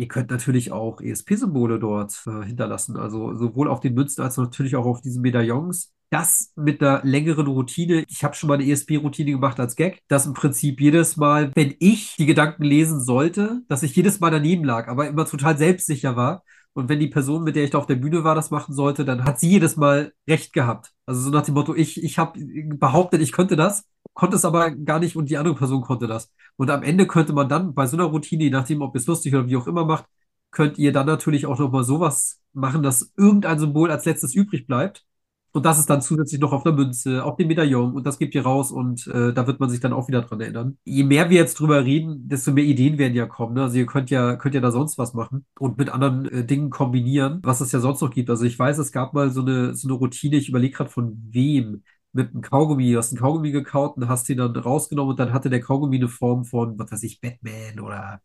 Ihr 0.01 0.09
könnt 0.09 0.31
natürlich 0.31 0.73
auch 0.73 1.03
ESP-Symbole 1.03 1.79
dort 1.79 2.23
äh, 2.27 2.47
hinterlassen, 2.47 2.97
also 2.97 3.35
sowohl 3.35 3.69
auf 3.69 3.81
den 3.81 3.93
Münzen 3.93 4.23
als 4.23 4.39
natürlich 4.39 4.75
auch 4.75 4.87
auf 4.87 5.03
diesen 5.03 5.21
Medaillons. 5.21 5.93
Das 6.09 6.55
mit 6.57 6.81
einer 6.81 7.03
längeren 7.05 7.47
Routine. 7.47 8.07
Ich 8.09 8.25
habe 8.25 8.35
schon 8.35 8.49
mal 8.49 8.55
eine 8.55 8.67
ESP-Routine 8.67 9.33
gemacht 9.33 9.61
als 9.61 9.77
Gag, 9.77 10.01
dass 10.09 10.25
im 10.25 10.33
Prinzip 10.33 10.81
jedes 10.81 11.19
Mal, 11.19 11.53
wenn 11.55 11.75
ich 11.81 12.17
die 12.17 12.25
Gedanken 12.25 12.63
lesen 12.63 13.05
sollte, 13.05 13.61
dass 13.69 13.83
ich 13.83 13.95
jedes 13.95 14.21
Mal 14.21 14.31
daneben 14.31 14.65
lag, 14.65 14.89
aber 14.89 15.07
immer 15.07 15.27
total 15.27 15.59
selbstsicher 15.59 16.17
war. 16.17 16.45
Und 16.73 16.89
wenn 16.89 17.01
die 17.01 17.09
Person, 17.09 17.43
mit 17.43 17.57
der 17.57 17.65
ich 17.65 17.71
da 17.71 17.79
auf 17.79 17.87
der 17.87 17.97
Bühne 17.97 18.23
war, 18.23 18.35
das 18.35 18.51
machen 18.51 18.75
sollte, 18.75 19.05
dann 19.05 19.25
hat 19.25 19.41
sie 19.41 19.51
jedes 19.51 19.77
Mal 19.77 20.13
recht 20.29 20.53
gehabt. 20.53 20.93
Also 21.05 21.21
so 21.21 21.31
nach 21.31 21.43
dem 21.43 21.55
Motto, 21.55 21.75
ich, 21.75 22.03
ich 22.03 22.19
habe 22.19 22.39
behauptet, 22.77 23.21
ich 23.21 23.33
könnte 23.33 23.57
das, 23.57 23.85
konnte 24.15 24.37
es 24.37 24.45
aber 24.45 24.71
gar 24.71 25.01
nicht 25.01 25.17
und 25.17 25.31
die 25.31 25.37
andere 25.37 25.57
Person 25.57 25.83
konnte 25.83 26.07
das. 26.07 26.33
Und 26.57 26.71
am 26.71 26.83
Ende 26.83 27.07
könnte 27.07 27.33
man 27.33 27.49
dann 27.49 27.75
bei 27.75 27.87
so 27.87 27.97
einer 27.97 28.05
Routine, 28.05 28.45
je 28.45 28.51
nachdem, 28.51 28.83
ob 28.83 28.95
ihr 28.95 29.01
es 29.01 29.07
lustig 29.07 29.35
oder 29.35 29.49
wie 29.49 29.57
auch 29.57 29.67
immer 29.67 29.85
macht, 29.85 30.07
könnt 30.53 30.79
ihr 30.79 30.93
dann 30.93 31.07
natürlich 31.07 31.47
auch 31.47 31.59
nochmal 31.59 31.85
sowas 31.85 32.41
machen, 32.53 32.83
dass 32.83 33.13
irgendein 33.17 33.59
Symbol 33.59 33.91
als 33.91 34.05
letztes 34.05 34.35
übrig 34.35 34.67
bleibt. 34.67 35.05
Und 35.53 35.67
das 35.67 35.79
ist 35.79 35.91
dann 35.91 36.01
zusätzlich 36.01 36.41
noch 36.41 36.53
auf 36.53 36.65
einer 36.65 36.75
Münze, 36.77 37.25
auf 37.25 37.37
dem 37.37 37.49
Medaillon 37.49 37.93
und 37.95 38.07
das 38.07 38.19
gebt 38.19 38.35
ihr 38.35 38.43
raus 38.43 38.71
und 38.71 39.07
äh, 39.09 39.33
da 39.33 39.47
wird 39.47 39.59
man 39.59 39.69
sich 39.69 39.81
dann 39.81 39.93
auch 39.93 40.07
wieder 40.07 40.23
dran 40.23 40.41
erinnern. 40.41 40.79
Je 40.85 41.03
mehr 41.03 41.29
wir 41.29 41.39
jetzt 41.39 41.59
drüber 41.59 41.85
reden, 41.85 42.29
desto 42.29 42.53
mehr 42.53 42.65
Ideen 42.65 42.99
werden 42.99 43.15
ja 43.15 43.27
kommen. 43.27 43.55
Ne? 43.55 43.63
Also 43.63 43.77
ihr 43.79 43.87
könnt 43.87 44.11
ja, 44.11 44.37
könnt 44.37 44.55
ja 44.55 44.61
da 44.61 44.71
sonst 44.71 44.97
was 44.99 45.13
machen 45.13 45.45
und 45.59 45.77
mit 45.79 45.91
anderen 45.91 46.27
äh, 46.27 46.45
Dingen 46.45 46.71
kombinieren, 46.71 47.41
was 47.43 47.61
es 47.61 47.73
ja 47.73 47.81
sonst 47.81 48.01
noch 48.01 48.11
gibt. 48.11 48.31
Also 48.31 48.45
ich 48.45 48.59
weiß, 48.59 48.79
es 48.79 48.93
gab 48.93 49.13
mal 49.13 49.31
so 49.31 49.41
eine, 49.41 49.75
so 49.75 49.89
eine 49.89 49.97
Routine, 49.97 50.37
ich 50.37 50.49
überlege 50.49 50.77
gerade 50.77 50.91
von 50.91 51.21
wem, 51.31 51.83
mit 52.13 52.31
einem 52.33 52.43
Kaugummi. 52.43 52.93
Du 52.93 52.99
hast 52.99 53.13
einen 53.13 53.21
Kaugummi 53.21 53.51
gekaut 53.53 53.97
und 53.97 54.09
hast 54.09 54.29
ihn 54.29 54.39
dann 54.39 54.55
rausgenommen 54.57 55.11
und 55.13 55.21
dann 55.21 55.33
hatte 55.33 55.51
der 55.51 55.61
Kaugummi 55.61 55.97
eine 55.97 56.09
Form 56.09 56.45
von, 56.45 56.79
was 56.79 56.93
weiß 56.93 57.03
ich, 57.05 57.21
Batman 57.21 57.81
oder 57.81 58.21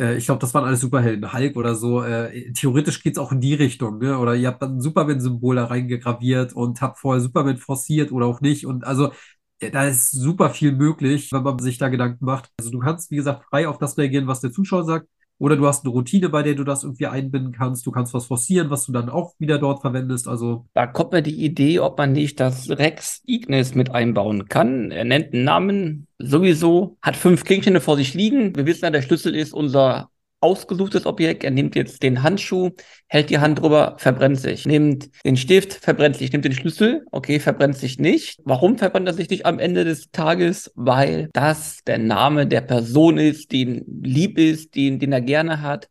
äh, 0.00 0.16
ich 0.16 0.26
glaube, 0.26 0.40
das 0.40 0.54
waren 0.54 0.64
alles 0.64 0.80
Superhelden, 0.80 1.32
Hulk 1.32 1.56
oder 1.56 1.74
so. 1.74 2.02
Äh, 2.02 2.52
theoretisch 2.52 3.02
geht's 3.02 3.18
auch 3.18 3.32
in 3.32 3.40
die 3.40 3.54
Richtung, 3.54 3.98
ne? 3.98 4.18
Oder 4.18 4.34
ihr 4.34 4.48
habt 4.48 4.62
dann 4.62 4.76
ein 4.76 4.80
Superman-Symbol 4.80 5.56
da 5.56 5.66
reingegraviert 5.66 6.52
und 6.54 6.80
habt 6.80 6.98
vorher 6.98 7.20
Superman 7.20 7.58
forciert 7.58 8.12
oder 8.12 8.26
auch 8.26 8.40
nicht. 8.40 8.66
Und 8.66 8.84
also 8.84 9.12
da 9.60 9.84
ist 9.84 10.10
super 10.12 10.50
viel 10.50 10.72
möglich, 10.72 11.30
wenn 11.32 11.42
man 11.42 11.58
sich 11.58 11.78
da 11.78 11.88
Gedanken 11.88 12.24
macht. 12.24 12.50
Also 12.58 12.70
du 12.70 12.78
kannst, 12.78 13.10
wie 13.10 13.16
gesagt, 13.16 13.44
frei 13.50 13.68
auf 13.68 13.78
das 13.78 13.98
reagieren, 13.98 14.26
was 14.26 14.40
der 14.40 14.52
Zuschauer 14.52 14.84
sagt. 14.84 15.06
Oder 15.40 15.56
du 15.56 15.66
hast 15.66 15.84
eine 15.84 15.92
Routine, 15.92 16.28
bei 16.28 16.42
der 16.42 16.54
du 16.54 16.64
das 16.64 16.84
irgendwie 16.84 17.06
einbinden 17.06 17.52
kannst. 17.52 17.86
Du 17.86 17.90
kannst 17.90 18.12
was 18.12 18.26
forcieren, 18.26 18.68
was 18.68 18.84
du 18.84 18.92
dann 18.92 19.08
auch 19.08 19.32
wieder 19.38 19.58
dort 19.58 19.80
verwendest. 19.80 20.28
Also 20.28 20.66
Da 20.74 20.86
kommt 20.86 21.12
mir 21.12 21.22
die 21.22 21.42
Idee, 21.42 21.80
ob 21.80 21.96
man 21.96 22.12
nicht 22.12 22.38
das 22.38 22.68
Rex 22.68 23.22
Ignis 23.26 23.74
mit 23.74 23.90
einbauen 23.90 24.48
kann. 24.48 24.90
Er 24.90 25.06
nennt 25.06 25.32
einen 25.32 25.44
Namen 25.44 26.06
sowieso, 26.18 26.98
hat 27.00 27.16
fünf 27.16 27.44
Gegenstände 27.44 27.80
vor 27.80 27.96
sich 27.96 28.12
liegen. 28.12 28.54
Wir 28.54 28.66
wissen 28.66 28.84
ja, 28.84 28.90
der 28.90 29.00
Schlüssel 29.00 29.34
ist 29.34 29.54
unser 29.54 30.10
ausgesuchtes 30.40 31.06
Objekt. 31.06 31.44
Er 31.44 31.50
nimmt 31.50 31.76
jetzt 31.76 32.02
den 32.02 32.22
Handschuh, 32.22 32.70
hält 33.08 33.30
die 33.30 33.38
Hand 33.38 33.60
drüber, 33.60 33.96
verbrennt 33.98 34.40
sich. 34.40 34.66
Nimmt 34.66 35.10
den 35.24 35.36
Stift, 35.36 35.74
verbrennt 35.74 36.16
sich. 36.16 36.32
Nimmt 36.32 36.44
den 36.44 36.54
Schlüssel, 36.54 37.04
okay, 37.10 37.38
verbrennt 37.40 37.76
sich 37.76 37.98
nicht. 37.98 38.40
Warum 38.44 38.78
verbrennt 38.78 39.06
er 39.06 39.14
sich 39.14 39.30
nicht 39.30 39.46
am 39.46 39.58
Ende 39.58 39.84
des 39.84 40.10
Tages? 40.10 40.72
Weil 40.74 41.28
das 41.32 41.80
der 41.86 41.98
Name 41.98 42.46
der 42.46 42.62
Person 42.62 43.18
ist, 43.18 43.52
die 43.52 43.62
ihm 43.62 43.84
lieb 44.02 44.38
ist, 44.38 44.74
den, 44.74 44.98
den 44.98 45.12
er 45.12 45.20
gerne 45.20 45.62
hat, 45.62 45.88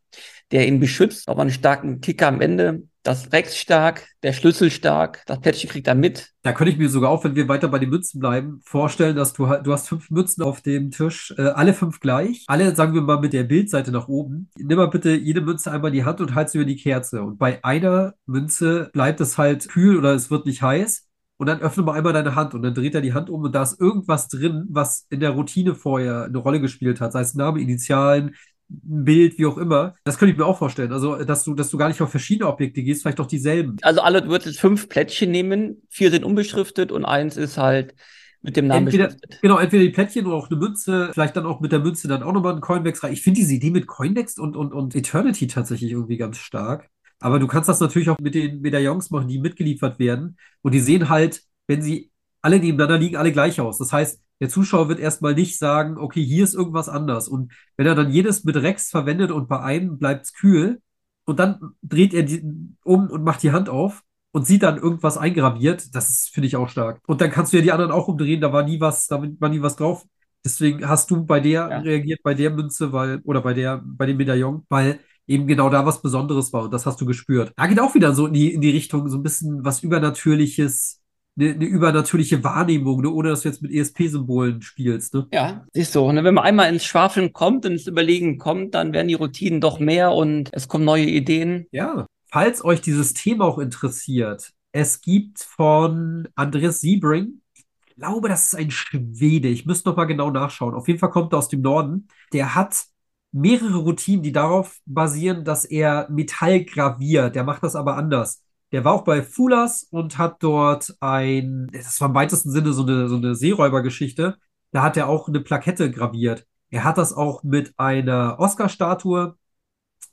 der 0.50 0.66
ihn 0.66 0.80
beschützt, 0.80 1.28
aber 1.28 1.42
einen 1.42 1.50
starken 1.50 2.00
Kicker 2.00 2.28
am 2.28 2.40
Ende. 2.40 2.82
Das 3.02 3.32
Rex 3.32 3.56
stark, 3.56 4.08
der 4.22 4.32
Schlüssel 4.32 4.70
stark, 4.70 5.22
das 5.26 5.40
Plättchen 5.40 5.70
kriegt 5.70 5.86
er 5.86 5.94
mit. 5.94 6.30
Da 6.42 6.52
könnte 6.52 6.72
ich 6.72 6.78
mir 6.78 6.88
sogar 6.88 7.10
auch, 7.10 7.24
wenn 7.24 7.34
wir 7.34 7.48
weiter 7.48 7.68
bei 7.68 7.78
den 7.78 7.90
Münzen 7.90 8.20
bleiben, 8.20 8.60
vorstellen, 8.64 9.16
dass 9.16 9.32
du 9.32 9.46
du 9.46 9.72
hast 9.72 9.88
fünf 9.88 10.10
Münzen 10.10 10.42
auf 10.42 10.60
dem 10.60 10.90
Tisch, 10.90 11.34
äh, 11.38 11.42
alle 11.42 11.72
fünf 11.72 12.00
gleich, 12.00 12.44
alle 12.46 12.74
sagen 12.74 12.94
wir 12.94 13.00
mal 13.00 13.20
mit 13.20 13.32
der 13.32 13.44
Bildseite 13.44 13.90
nach 13.90 14.08
oben. 14.08 14.50
Nimm 14.56 14.76
mal 14.76 14.88
bitte 14.88 15.10
jede 15.10 15.40
Münze 15.40 15.70
einmal 15.70 15.90
in 15.90 15.94
die 15.96 16.04
Hand 16.04 16.20
und 16.20 16.34
halt 16.34 16.50
sie 16.50 16.58
über 16.58 16.66
die 16.66 16.76
Kerze. 16.76 17.22
Und 17.22 17.38
bei 17.38 17.62
einer 17.64 18.14
Münze 18.26 18.90
bleibt 18.92 19.20
es 19.20 19.38
halt 19.38 19.68
kühl 19.68 19.96
oder 19.96 20.14
es 20.14 20.30
wird 20.30 20.46
nicht 20.46 20.62
heiß. 20.62 21.06
Und 21.38 21.46
dann 21.46 21.60
öffne 21.60 21.84
mal 21.84 21.94
einmal 21.94 22.12
deine 22.12 22.34
Hand 22.34 22.52
und 22.52 22.62
dann 22.62 22.74
dreht 22.74 22.94
er 22.94 23.00
die 23.00 23.14
Hand 23.14 23.30
um 23.30 23.42
und 23.42 23.54
da 23.54 23.62
ist 23.62 23.80
irgendwas 23.80 24.28
drin, 24.28 24.66
was 24.68 25.06
in 25.08 25.20
der 25.20 25.30
Routine 25.30 25.74
vorher 25.74 26.24
eine 26.24 26.36
Rolle 26.36 26.60
gespielt 26.60 27.00
hat, 27.00 27.12
sei 27.12 27.22
es 27.22 27.34
Name, 27.34 27.62
Initialen, 27.62 28.34
Bild, 28.70 29.36
wie 29.38 29.46
auch 29.46 29.58
immer. 29.58 29.94
Das 30.04 30.18
könnte 30.18 30.32
ich 30.32 30.38
mir 30.38 30.46
auch 30.46 30.58
vorstellen. 30.58 30.92
Also, 30.92 31.16
dass 31.24 31.44
du, 31.44 31.54
dass 31.54 31.70
du 31.70 31.76
gar 31.76 31.88
nicht 31.88 32.00
auf 32.00 32.10
verschiedene 32.10 32.48
Objekte 32.48 32.82
gehst, 32.82 33.02
vielleicht 33.02 33.18
doch 33.18 33.26
dieselben. 33.26 33.76
Also 33.82 34.00
alle 34.00 34.28
wird 34.28 34.46
jetzt 34.46 34.60
fünf 34.60 34.88
Plättchen 34.88 35.30
nehmen, 35.30 35.82
vier 35.88 36.10
sind 36.10 36.24
unbeschriftet 36.24 36.92
und 36.92 37.04
eins 37.04 37.36
ist 37.36 37.58
halt 37.58 37.94
mit 38.42 38.56
dem 38.56 38.68
Namen 38.68 38.86
entweder, 38.86 39.06
beschriftet. 39.06 39.38
Genau, 39.42 39.58
entweder 39.58 39.82
die 39.82 39.90
Plättchen 39.90 40.26
oder 40.26 40.36
auch 40.36 40.50
eine 40.50 40.58
Münze, 40.58 41.10
vielleicht 41.12 41.36
dann 41.36 41.46
auch 41.46 41.60
mit 41.60 41.72
der 41.72 41.80
Münze 41.80 42.08
dann 42.08 42.22
auch 42.22 42.32
nochmal 42.32 42.54
ein 42.54 42.60
Coindex 42.60 43.02
rein. 43.02 43.12
Ich 43.12 43.22
finde 43.22 43.40
diese 43.40 43.54
Idee 43.54 43.70
mit 43.70 43.86
Coindex 43.86 44.38
und, 44.38 44.56
und, 44.56 44.72
und 44.72 44.94
Eternity 44.94 45.46
tatsächlich 45.46 45.90
irgendwie 45.92 46.16
ganz 46.16 46.38
stark. 46.38 46.88
Aber 47.18 47.38
du 47.38 47.46
kannst 47.46 47.68
das 47.68 47.80
natürlich 47.80 48.08
auch 48.08 48.18
mit 48.18 48.34
den 48.34 48.60
Medaillons 48.60 49.10
machen, 49.10 49.28
die 49.28 49.38
mitgeliefert 49.38 49.98
werden. 49.98 50.38
Und 50.62 50.72
die 50.72 50.80
sehen 50.80 51.10
halt, 51.10 51.42
wenn 51.66 51.82
sie 51.82 52.10
alle 52.40 52.58
nebeneinander 52.58 52.98
liegen, 52.98 53.16
alle 53.16 53.32
gleich 53.32 53.60
aus. 53.60 53.76
Das 53.76 53.92
heißt, 53.92 54.20
der 54.40 54.48
Zuschauer 54.48 54.88
wird 54.88 54.98
erstmal 55.00 55.34
nicht 55.34 55.58
sagen, 55.58 55.98
okay, 55.98 56.24
hier 56.24 56.44
ist 56.44 56.54
irgendwas 56.54 56.88
anders. 56.88 57.28
Und 57.28 57.52
wenn 57.76 57.86
er 57.86 57.94
dann 57.94 58.10
jedes 58.10 58.44
mit 58.44 58.56
Rex 58.56 58.90
verwendet 58.90 59.30
und 59.30 59.48
bei 59.48 59.60
einem 59.60 59.98
bleibt 59.98 60.26
es 60.26 60.32
kühl 60.32 60.80
und 61.24 61.38
dann 61.38 61.60
dreht 61.82 62.14
er 62.14 62.22
die 62.22 62.42
um 62.84 63.08
und 63.10 63.22
macht 63.24 63.42
die 63.42 63.52
Hand 63.52 63.68
auf 63.68 64.02
und 64.32 64.46
sieht 64.46 64.62
dann 64.62 64.78
irgendwas 64.78 65.18
eingraviert, 65.18 65.94
das 65.94 66.28
finde 66.32 66.46
ich, 66.46 66.56
auch 66.56 66.68
stark. 66.68 67.00
Und 67.06 67.20
dann 67.20 67.30
kannst 67.30 67.52
du 67.52 67.58
ja 67.58 67.62
die 67.62 67.72
anderen 67.72 67.92
auch 67.92 68.08
umdrehen, 68.08 68.40
da 68.40 68.52
war 68.52 68.62
nie 68.62 68.80
was, 68.80 69.06
da 69.06 69.22
war 69.38 69.48
nie 69.48 69.62
was 69.62 69.76
drauf. 69.76 70.04
Deswegen 70.44 70.88
hast 70.88 71.10
du 71.10 71.24
bei 71.26 71.40
der 71.40 71.68
Ja. 71.68 71.78
reagiert, 71.80 72.22
bei 72.22 72.34
der 72.34 72.50
Münze, 72.50 72.92
weil, 72.92 73.20
oder 73.24 73.42
bei 73.42 73.52
der, 73.54 73.82
bei 73.84 74.06
dem 74.06 74.16
Medaillon, 74.16 74.64
weil 74.68 75.00
eben 75.26 75.46
genau 75.46 75.68
da 75.70 75.84
was 75.86 76.02
Besonderes 76.02 76.52
war 76.52 76.64
und 76.64 76.72
das 76.72 76.86
hast 76.86 77.00
du 77.00 77.06
gespürt. 77.06 77.52
Da 77.56 77.66
geht 77.66 77.78
auch 77.80 77.94
wieder 77.94 78.14
so 78.14 78.26
in 78.26 78.32
die, 78.32 78.52
in 78.54 78.60
die 78.60 78.70
Richtung, 78.70 79.08
so 79.08 79.18
ein 79.18 79.22
bisschen 79.22 79.64
was 79.64 79.82
Übernatürliches, 79.82 80.99
eine, 81.40 81.54
eine 81.54 81.64
übernatürliche 81.64 82.44
Wahrnehmung, 82.44 83.00
ne, 83.00 83.10
ohne 83.10 83.30
dass 83.30 83.42
du 83.42 83.48
jetzt 83.48 83.62
mit 83.62 83.72
ESP-Symbolen 83.72 84.62
spielst, 84.62 85.14
ne? 85.14 85.26
Ja, 85.32 85.66
siehst 85.72 85.94
du, 85.94 86.10
ne, 86.12 86.22
wenn 86.24 86.34
man 86.34 86.44
einmal 86.44 86.72
ins 86.72 86.84
Schwafeln 86.84 87.32
kommt 87.32 87.64
und 87.64 87.72
ins 87.72 87.86
Überlegen 87.86 88.38
kommt, 88.38 88.74
dann 88.74 88.92
werden 88.92 89.08
die 89.08 89.14
Routinen 89.14 89.60
doch 89.60 89.78
mehr 89.80 90.12
und 90.12 90.50
es 90.52 90.68
kommen 90.68 90.84
neue 90.84 91.06
Ideen. 91.06 91.66
Ja. 91.72 92.06
Falls 92.32 92.64
euch 92.64 92.80
dieses 92.80 93.12
Thema 93.12 93.44
auch 93.44 93.58
interessiert, 93.58 94.52
es 94.72 95.00
gibt 95.00 95.40
von 95.40 96.28
Andres 96.36 96.80
Siebring, 96.80 97.40
ich 97.54 97.64
glaube, 97.96 98.28
das 98.28 98.48
ist 98.48 98.54
ein 98.54 98.70
Schwede, 98.70 99.48
ich 99.48 99.66
müsste 99.66 99.88
noch 99.88 99.96
mal 99.96 100.04
genau 100.04 100.30
nachschauen. 100.30 100.74
Auf 100.74 100.86
jeden 100.86 101.00
Fall 101.00 101.10
kommt 101.10 101.32
er 101.32 101.38
aus 101.38 101.48
dem 101.48 101.60
Norden. 101.60 102.06
Der 102.32 102.54
hat 102.54 102.84
mehrere 103.32 103.78
Routinen, 103.78 104.22
die 104.22 104.32
darauf 104.32 104.78
basieren, 104.86 105.44
dass 105.44 105.64
er 105.64 106.08
Metall 106.10 106.64
graviert. 106.64 107.34
Der 107.34 107.44
macht 107.44 107.62
das 107.62 107.76
aber 107.76 107.96
anders. 107.96 108.42
Der 108.72 108.84
war 108.84 108.92
auch 108.94 109.04
bei 109.04 109.22
Fulas 109.22 109.84
und 109.90 110.18
hat 110.18 110.42
dort 110.42 110.94
ein, 111.00 111.68
das 111.72 112.00
war 112.00 112.08
im 112.08 112.14
weitesten 112.14 112.50
Sinne 112.50 112.72
so 112.72 112.82
eine, 112.82 113.08
so 113.08 113.16
eine 113.16 113.34
Seeräubergeschichte. 113.34 114.38
Da 114.72 114.82
hat 114.82 114.96
er 114.96 115.08
auch 115.08 115.28
eine 115.28 115.40
Plakette 115.40 115.90
graviert. 115.90 116.46
Er 116.70 116.84
hat 116.84 116.98
das 116.98 117.12
auch 117.12 117.42
mit 117.42 117.74
einer 117.78 118.38
Oscar-Statue, 118.38 119.36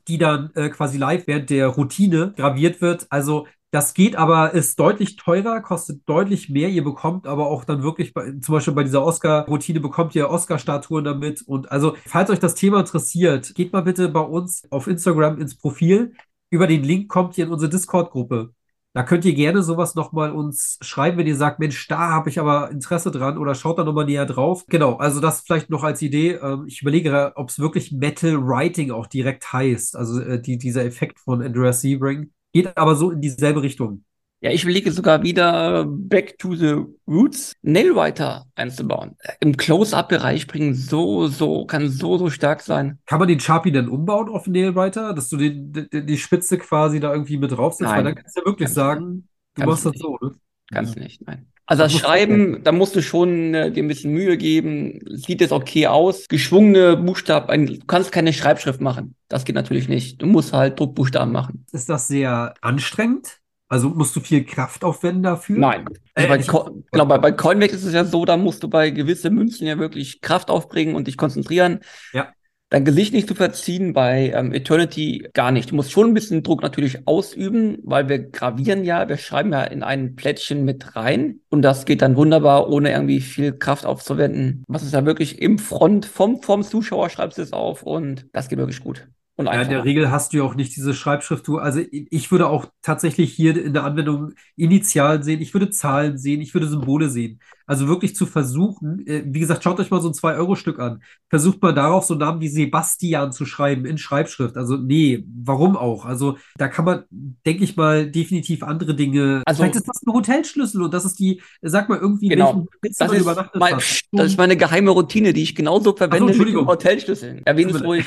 die 0.08 0.18
dann 0.18 0.52
äh, 0.56 0.70
quasi 0.70 0.98
live 0.98 1.28
während 1.28 1.50
der 1.50 1.68
Routine 1.68 2.34
graviert 2.36 2.82
wird. 2.82 3.08
Also 3.10 3.46
das 3.72 3.94
geht 3.94 4.16
aber, 4.16 4.54
ist 4.54 4.80
deutlich 4.80 5.18
teurer, 5.18 5.62
kostet 5.62 6.08
deutlich 6.08 6.50
mehr. 6.50 6.70
Ihr 6.70 6.84
bekommt 6.84 7.28
aber 7.28 7.48
auch 7.48 7.66
dann 7.66 7.84
wirklich, 7.84 8.14
bei, 8.14 8.32
zum 8.40 8.54
Beispiel 8.54 8.74
bei 8.74 8.84
dieser 8.84 9.04
Oscar-Routine 9.04 9.82
bekommt 9.82 10.16
ihr 10.16 10.30
Oscar-Statuen 10.30 11.04
damit. 11.04 11.42
Und 11.42 11.70
also, 11.70 11.96
falls 12.06 12.30
euch 12.30 12.40
das 12.40 12.56
Thema 12.56 12.80
interessiert, 12.80 13.54
geht 13.56 13.74
mal 13.74 13.82
bitte 13.82 14.08
bei 14.08 14.22
uns 14.22 14.64
auf 14.72 14.88
Instagram 14.88 15.40
ins 15.40 15.58
Profil. 15.58 16.14
Über 16.50 16.68
den 16.68 16.84
Link 16.84 17.10
kommt 17.10 17.38
ihr 17.38 17.46
in 17.46 17.52
unsere 17.52 17.70
Discord-Gruppe. 17.70 18.54
Da 18.94 19.04
könnt 19.04 19.26
ihr 19.26 19.36
gerne 19.36 19.62
sowas 19.62 19.94
nochmal 19.94 20.32
uns 20.32 20.80
schreiben, 20.82 21.20
wenn 21.20 21.28
ihr 21.28 21.36
sagt, 21.36 21.60
Mensch, 21.60 21.88
da 21.88 22.10
habe 22.10 22.30
ich 22.30 22.40
aber 22.40 22.72
Interesse 22.72 23.12
dran 23.12 23.38
oder 23.38 23.54
schaut 23.54 23.78
da 23.78 23.84
nochmal 23.84 24.06
näher 24.06 24.26
drauf. 24.26 24.66
Genau, 24.68 24.96
also 24.96 25.20
das 25.20 25.42
vielleicht 25.42 25.70
noch 25.70 25.84
als 25.84 26.02
Idee. 26.02 26.32
Ähm, 26.42 26.66
ich 26.68 26.82
überlege, 26.82 27.34
ob 27.36 27.50
es 27.50 27.60
wirklich 27.60 27.92
Metal 27.92 28.36
Writing 28.48 28.90
auch 28.90 29.06
direkt 29.06 29.54
heißt. 29.54 29.96
Also 29.96 30.20
äh, 30.22 30.42
die, 30.42 30.58
dieser 30.58 30.84
Effekt 30.84 31.20
von 31.20 31.44
Andreas 31.44 31.82
Sebring. 31.82 32.32
Geht 32.54 32.76
aber 32.76 32.96
so 32.96 33.12
in 33.12 33.22
dieselbe 33.22 33.62
Richtung. 33.62 34.04
Ja, 34.40 34.52
ich 34.52 34.64
überlege 34.64 34.92
sogar 34.92 35.24
wieder 35.24 35.86
Back 35.88 36.38
to 36.38 36.54
the 36.56 36.76
Roots 37.08 37.54
Nailwriter 37.64 38.46
einzubauen. 38.56 39.16
Im 39.40 39.58
Close-Up-Bereich 39.58 40.46
bringen 40.46 40.76
so, 40.76 41.28
so, 41.28 41.66
kann 41.66 41.90
so, 41.90 42.20
so 42.20 42.30
stark 42.30 42.62
sein. 42.62 43.00
Kann 43.08 43.18
man 43.18 43.28
den 43.28 43.40
Sharpie 43.40 43.72
dann 43.72 43.90
umbauen 43.90 44.30
auf 44.30 44.46
Nailwriter, 44.46 45.16
dass 45.16 45.30
du 45.30 45.38
den, 45.38 45.74
die, 45.74 46.06
die 46.06 46.18
Spitze 46.18 46.60
quasi 46.60 47.00
da 47.00 47.12
irgendwie 47.14 47.38
mit 47.38 47.52
draufsetzt? 47.52 47.90
Weil 47.90 48.04
Nein. 48.04 48.06
dann 48.06 48.16
kannst 48.24 48.38
du 48.38 48.42
ja 48.42 48.46
wirklich 48.46 48.66
Kannst- 48.68 48.76
sagen, 48.76 49.28
du 49.56 49.66
machst 49.66 49.86
das 49.88 49.94
so, 49.98 50.18
ne? 50.22 50.32
Kannst 50.72 50.96
du 50.96 51.00
nicht, 51.00 51.26
nein. 51.26 51.48
Also 51.66 51.84
das 51.84 51.94
Schreiben, 51.94 52.64
da 52.64 52.72
musst 52.72 52.96
du 52.96 53.02
schon 53.02 53.54
äh, 53.54 53.72
dir 53.72 53.84
ein 53.84 53.88
bisschen 53.88 54.14
Mühe 54.14 54.38
geben. 54.38 55.00
Sieht 55.10 55.42
jetzt 55.42 55.52
okay 55.52 55.88
aus. 55.88 56.28
Geschwungene 56.28 56.96
Buchstaben, 56.96 57.66
du 57.66 57.80
kannst 57.88 58.12
keine 58.12 58.34
Schreibschrift 58.34 58.82
machen. 58.82 59.16
Das 59.30 59.46
geht 59.46 59.56
natürlich 59.56 59.90
nicht. 59.90 60.22
Du 60.22 60.28
musst 60.28 60.54
halt 60.54 60.80
Druckbuchstaben 60.80 61.32
machen. 61.34 61.66
Ist 61.72 61.90
das 61.90 62.08
sehr 62.08 62.54
anstrengend? 62.62 63.40
Also 63.70 63.90
musst 63.90 64.16
du 64.16 64.22
viel 64.22 64.46
Kraft 64.46 64.84
aufwenden 64.84 65.24
dafür? 65.24 65.58
Nein. 65.58 65.86
Also 66.14 66.26
Äh, 66.26 66.28
bei, 66.30 66.40
ich- 66.40 66.48
Co 66.48 66.84
genau, 66.92 67.06
bei, 67.06 67.18
bei 67.18 67.32
Coindex 67.32 67.74
ist 67.74 67.84
es 67.84 67.94
ja 67.94 68.06
so, 68.06 68.24
da 68.26 68.38
musst 68.38 68.64
du 68.64 68.70
bei 68.70 68.92
gewissen 68.92 69.34
Münzen 69.36 69.68
ja 69.68 69.78
wirklich 69.78 70.22
Kraft 70.22 70.50
aufbringen 70.50 70.96
und 70.96 71.08
dich 71.08 71.18
konzentrieren. 71.18 71.80
Ja. 72.14 72.30
Dein 72.70 72.84
Gesicht 72.84 73.14
nicht 73.14 73.30
zu 73.30 73.36
verziehen, 73.36 73.94
bei 73.94 74.34
ähm, 74.36 74.52
Eternity 74.54 75.30
gar 75.34 75.52
nicht. 75.52 75.72
Du 75.72 75.76
musst 75.76 75.92
schon 75.92 76.08
ein 76.08 76.14
bisschen 76.14 76.44
Druck 76.44 76.62
natürlich 76.62 77.08
ausüben, 77.08 77.78
weil 77.84 78.10
wir 78.10 78.20
gravieren 78.20 78.84
ja, 78.84 79.08
wir 79.08 79.16
schreiben 79.16 79.54
ja 79.54 79.64
in 79.64 79.84
ein 79.84 80.16
Plättchen 80.18 80.66
mit 80.66 80.98
rein 80.98 81.40
und 81.48 81.62
das 81.62 81.86
geht 81.86 82.02
dann 82.02 82.18
wunderbar, 82.18 82.70
ohne 82.70 82.92
irgendwie 82.92 83.22
viel 83.22 83.54
Kraft 83.54 83.86
aufzuwenden. 83.86 84.66
Was 84.68 84.84
ist 84.84 84.94
ja 84.94 85.06
wirklich 85.06 85.42
im 85.42 85.60
Front 85.60 86.06
vom, 86.06 86.42
vom 86.42 86.62
Zuschauer 86.62 87.10
schreibst 87.10 87.38
du 87.38 87.42
es 87.42 87.54
auf 87.54 87.84
und 87.84 88.26
das 88.34 88.50
geht 88.50 88.58
wirklich 88.60 88.82
gut. 88.82 89.08
Und 89.40 89.46
Ja, 89.46 89.62
in 89.62 89.70
der 89.70 89.86
Regel 89.86 90.10
hast 90.10 90.34
du 90.34 90.38
ja 90.38 90.44
auch 90.44 90.56
nicht 90.56 90.76
diese 90.76 90.96
Schreibschrift. 90.96 91.48
Du, 91.48 91.60
also 91.60 91.80
ich 91.92 92.32
würde 92.32 92.48
auch 92.50 92.66
tatsächlich 92.82 93.32
hier 93.34 93.64
in 93.64 93.72
der 93.74 93.84
Anwendung 93.84 94.34
Initialen 94.56 95.22
sehen, 95.22 95.42
ich 95.42 95.54
würde 95.54 95.70
Zahlen 95.70 96.18
sehen, 96.18 96.42
ich 96.42 96.56
würde 96.56 96.68
Symbole 96.68 97.08
sehen. 97.10 97.40
Also 97.68 97.88
wirklich 97.88 98.16
zu 98.16 98.26
versuchen, 98.26 99.06
äh, 99.06 99.24
wie 99.28 99.40
gesagt, 99.40 99.64
schaut 99.64 99.80
euch 99.80 99.92
mal 99.92 100.02
so 100.02 100.08
ein 100.08 100.14
2-Euro-Stück 100.16 100.80
an. 100.80 101.04
Versucht 101.30 101.62
mal 101.62 101.74
darauf 101.74 102.06
so 102.06 102.16
Namen 102.16 102.42
wie 102.42 102.48
Sebastian 102.48 103.32
zu 103.32 103.46
schreiben 103.46 103.86
in 103.86 104.00
Schreibschrift. 104.00 104.58
Also 104.58 104.76
nee, 104.78 105.24
warum 105.44 105.76
auch? 105.78 106.06
Also 106.06 106.38
da 106.56 106.68
kann 106.68 106.86
man, 106.86 107.04
denke 107.12 107.64
ich 107.64 107.76
mal, 107.76 108.10
definitiv 108.10 108.64
andere 108.64 108.96
Dinge. 108.96 109.44
Also- 109.46 109.62
Vielleicht 109.62 109.76
ist 109.76 109.88
das 109.88 110.02
ein 110.04 110.14
Hotelschlüssel 110.14 110.82
und 110.82 110.94
das 110.96 111.06
ist 111.06 111.20
die, 111.20 111.42
sag 111.62 111.90
mal 111.90 112.00
irgendwie, 112.00 112.30
Genau. 112.30 112.46
welchem 112.48 112.62
Hotel 112.62 112.92
Das 112.98 113.12
ist, 113.14 113.56
mein, 113.56 113.74
das 114.14 114.26
ist 114.32 114.38
meine 114.38 114.58
geheime 114.58 114.90
Routine, 114.92 115.34
die 115.34 115.44
ich 115.44 115.54
genauso 115.54 115.96
verwende 115.96 116.22
mit 116.26 116.30
Entschuldigung. 116.32 116.64
dem 116.66 116.70
Hotelschlüsseln. 116.70 117.42
Erwähne 117.46 117.72
es 117.72 117.84
ruhig. 117.84 118.06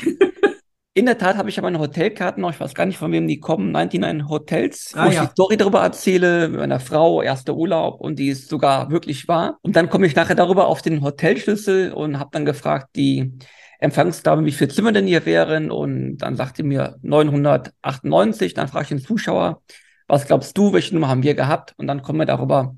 In 0.93 1.05
der 1.05 1.17
Tat 1.17 1.37
habe 1.37 1.47
ich 1.49 1.55
ja 1.55 1.61
meine 1.61 1.79
Hotelkarten 1.79 2.41
noch, 2.41 2.51
ich 2.51 2.59
weiß 2.59 2.73
gar 2.73 2.85
nicht, 2.85 2.97
von 2.97 3.13
wem 3.13 3.25
die 3.25 3.39
kommen, 3.39 3.71
99 3.71 4.27
Hotels, 4.27 4.91
wo 4.93 4.99
Ah, 4.99 5.07
ich 5.07 5.13
ja. 5.15 5.25
die 5.25 5.31
Story 5.31 5.55
darüber 5.55 5.81
erzähle, 5.81 6.49
mit 6.49 6.59
meiner 6.59 6.81
Frau, 6.81 7.21
erster 7.21 7.55
Urlaub 7.55 8.01
und 8.01 8.19
die 8.19 8.27
ist 8.27 8.49
sogar 8.49 8.91
wirklich 8.91 9.27
wahr. 9.29 9.57
Und 9.61 9.77
dann 9.77 9.89
komme 9.89 10.05
ich 10.05 10.15
nachher 10.15 10.35
darüber 10.35 10.67
auf 10.67 10.81
den 10.81 11.01
Hotelschlüssel 11.01 11.93
und 11.93 12.19
habe 12.19 12.31
dann 12.33 12.43
gefragt, 12.43 12.87
die 12.97 13.31
Empfangsdame, 13.79 14.45
wie 14.45 14.51
viele 14.51 14.69
Zimmer 14.69 14.91
denn 14.91 15.07
hier 15.07 15.25
wären 15.25 15.71
und 15.71 16.17
dann 16.17 16.35
sagte 16.35 16.61
mir 16.63 16.97
998, 17.03 18.53
dann 18.53 18.67
frage 18.67 18.83
ich 18.83 18.89
den 18.89 18.99
Zuschauer, 18.99 19.61
was 20.07 20.27
glaubst 20.27 20.57
du, 20.57 20.73
welche 20.73 20.93
Nummer 20.93 21.07
haben 21.07 21.23
wir 21.23 21.35
gehabt? 21.35 21.73
Und 21.77 21.87
dann 21.87 22.01
kommen 22.01 22.19
wir 22.19 22.25
darüber 22.25 22.75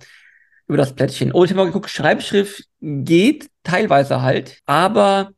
über 0.67 0.77
das 0.77 0.93
Plättchen. 0.93 1.31
Und 1.31 1.45
ich 1.45 1.51
habe 1.51 1.61
mal 1.61 1.65
geguckt, 1.65 1.89
Schreibschrift 1.89 2.65
geht 2.79 3.49
teilweise 3.63 4.21
halt, 4.21 4.59
aber 4.67 5.31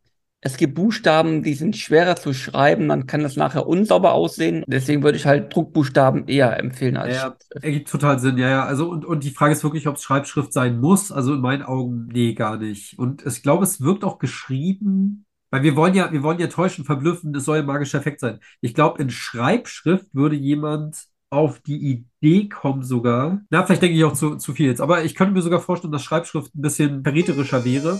es 0.46 0.58
gibt 0.58 0.76
Buchstaben, 0.76 1.42
die 1.42 1.56
sind 1.56 1.76
schwerer 1.76 2.16
zu 2.16 2.32
schreiben, 2.32 2.88
dann 2.88 3.08
kann 3.08 3.24
das 3.24 3.36
nachher 3.36 3.66
unsauber 3.66 4.14
aussehen. 4.14 4.64
Deswegen 4.68 5.02
würde 5.02 5.18
ich 5.18 5.26
halt 5.26 5.54
Druckbuchstaben 5.54 6.28
eher 6.28 6.60
empfehlen 6.60 6.98
als 6.98 7.16
Ja. 7.16 7.36
Ergibt 7.62 7.90
total 7.90 8.20
Sinn, 8.20 8.38
ja, 8.38 8.50
ja. 8.50 8.64
Also, 8.64 8.88
und, 8.88 9.06
und 9.06 9.24
die 9.24 9.32
Frage 9.32 9.54
ist 9.54 9.64
wirklich, 9.64 9.88
ob 9.88 9.96
es 9.96 10.04
Schreibschrift 10.04 10.54
sein 10.54 10.80
muss. 10.80 11.12
Also 11.12 11.34
in 11.34 11.42
meinen 11.42 11.64
Augen, 11.64 12.10
nee, 12.14 12.36
gar 12.36 12.58
nicht. 12.58 13.00
Und 13.00 13.26
ich 13.26 13.42
glaube, 13.42 13.64
es 13.64 13.82
wirkt 13.82 14.04
auch 14.04 14.20
geschrieben, 14.20 15.26
weil 15.50 15.64
wir 15.64 15.76
wollen 15.76 15.96
ja, 15.96 16.12
wir 16.12 16.22
wollen 16.22 16.40
ja 16.40 16.46
täuschen, 16.46 16.86
verblüffen, 16.86 17.34
es 17.34 17.46
soll 17.46 17.58
ein 17.58 17.66
magischer 17.66 17.98
Effekt 17.98 18.20
sein. 18.20 18.40
Ich 18.62 18.76
glaube, 18.76 19.02
in 19.02 19.10
Schreibschrift 19.10 20.14
würde 20.14 20.36
jemand 20.36 21.06
auf 21.32 21.60
die 21.60 22.06
Idee 22.22 22.50
kommen 22.50 22.84
sogar. 22.84 23.42
Na, 23.50 23.66
vielleicht 23.66 23.82
denke 23.82 23.98
ich 23.98 24.04
auch 24.04 24.14
zu, 24.14 24.36
zu 24.36 24.54
viel 24.54 24.68
jetzt, 24.68 24.80
aber 24.80 25.04
ich 25.04 25.16
könnte 25.16 25.34
mir 25.34 25.42
sogar 25.42 25.60
vorstellen, 25.60 25.92
dass 25.92 26.04
Schreibschrift 26.04 26.54
ein 26.54 26.62
bisschen 26.62 27.02
verräterischer 27.02 27.66
wäre, 27.66 28.00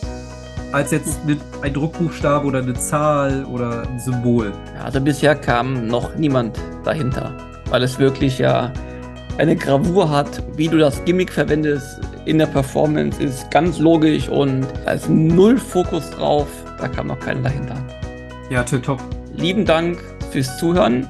als 0.76 0.92
jetzt 0.92 1.24
mit 1.26 1.40
ein 1.62 1.74
Druckbuchstabe 1.74 2.46
oder 2.46 2.60
eine 2.60 2.74
Zahl 2.74 3.46
oder 3.46 3.84
ein 3.88 3.98
Symbol. 3.98 4.52
Also 4.84 5.00
bisher 5.00 5.34
kam 5.34 5.88
noch 5.88 6.14
niemand 6.16 6.60
dahinter. 6.84 7.32
weil 7.70 7.82
es 7.82 7.98
wirklich 7.98 8.38
ja 8.38 8.72
eine 9.38 9.56
Gravur 9.56 10.10
hat, 10.10 10.44
wie 10.56 10.68
du 10.68 10.78
das 10.78 11.04
Gimmick 11.06 11.32
verwendest 11.32 12.02
in 12.26 12.38
der 12.40 12.46
Performance, 12.48 13.22
ist 13.24 13.50
ganz 13.52 13.80
logisch 13.80 14.28
und 14.30 14.68
da 14.84 14.92
ist 14.92 15.10
null 15.10 15.58
Fokus 15.58 16.10
drauf, 16.12 16.48
da 16.78 16.88
kam 16.90 17.08
noch 17.08 17.20
keiner 17.20 17.42
dahinter. 17.42 17.76
Ja, 18.50 18.64
top. 18.64 19.00
Lieben 19.34 19.66
Dank 19.66 19.98
fürs 20.32 20.58
Zuhören. 20.58 21.08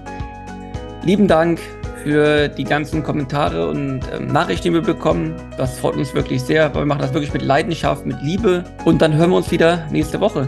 Lieben 1.04 1.28
Dank 1.28 1.60
für 2.06 2.50
die 2.50 2.64
ganzen 2.64 3.02
Kommentare 3.02 3.68
und 3.68 4.02
ähm, 4.14 4.28
Nachrichten, 4.28 4.66
die 4.66 4.74
wir 4.74 4.82
bekommen. 4.82 5.34
Das 5.58 5.80
freut 5.80 5.96
uns 5.96 6.14
wirklich 6.14 6.44
sehr, 6.44 6.74
weil 6.76 6.84
wir 6.84 6.86
machen 6.86 7.02
das 7.02 7.14
wirklich 7.14 7.34
mit 7.34 7.42
Leidenschaft, 7.42 8.06
mit 8.06 8.22
Liebe. 8.22 8.64
Und 8.86 9.02
dann 9.02 9.16
hören 9.16 9.32
wir 9.32 9.38
uns 9.38 9.50
wieder 9.50 9.88
nächste 9.90 10.20
Woche. 10.20 10.48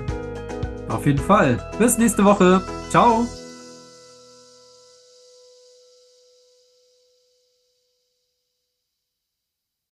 Auf 0.87 1.05
jeden 1.07 1.19
Fall. 1.19 1.57
Bis 1.79 1.97
nächste 1.97 2.23
Woche. 2.23 2.61
Ciao. 2.91 3.25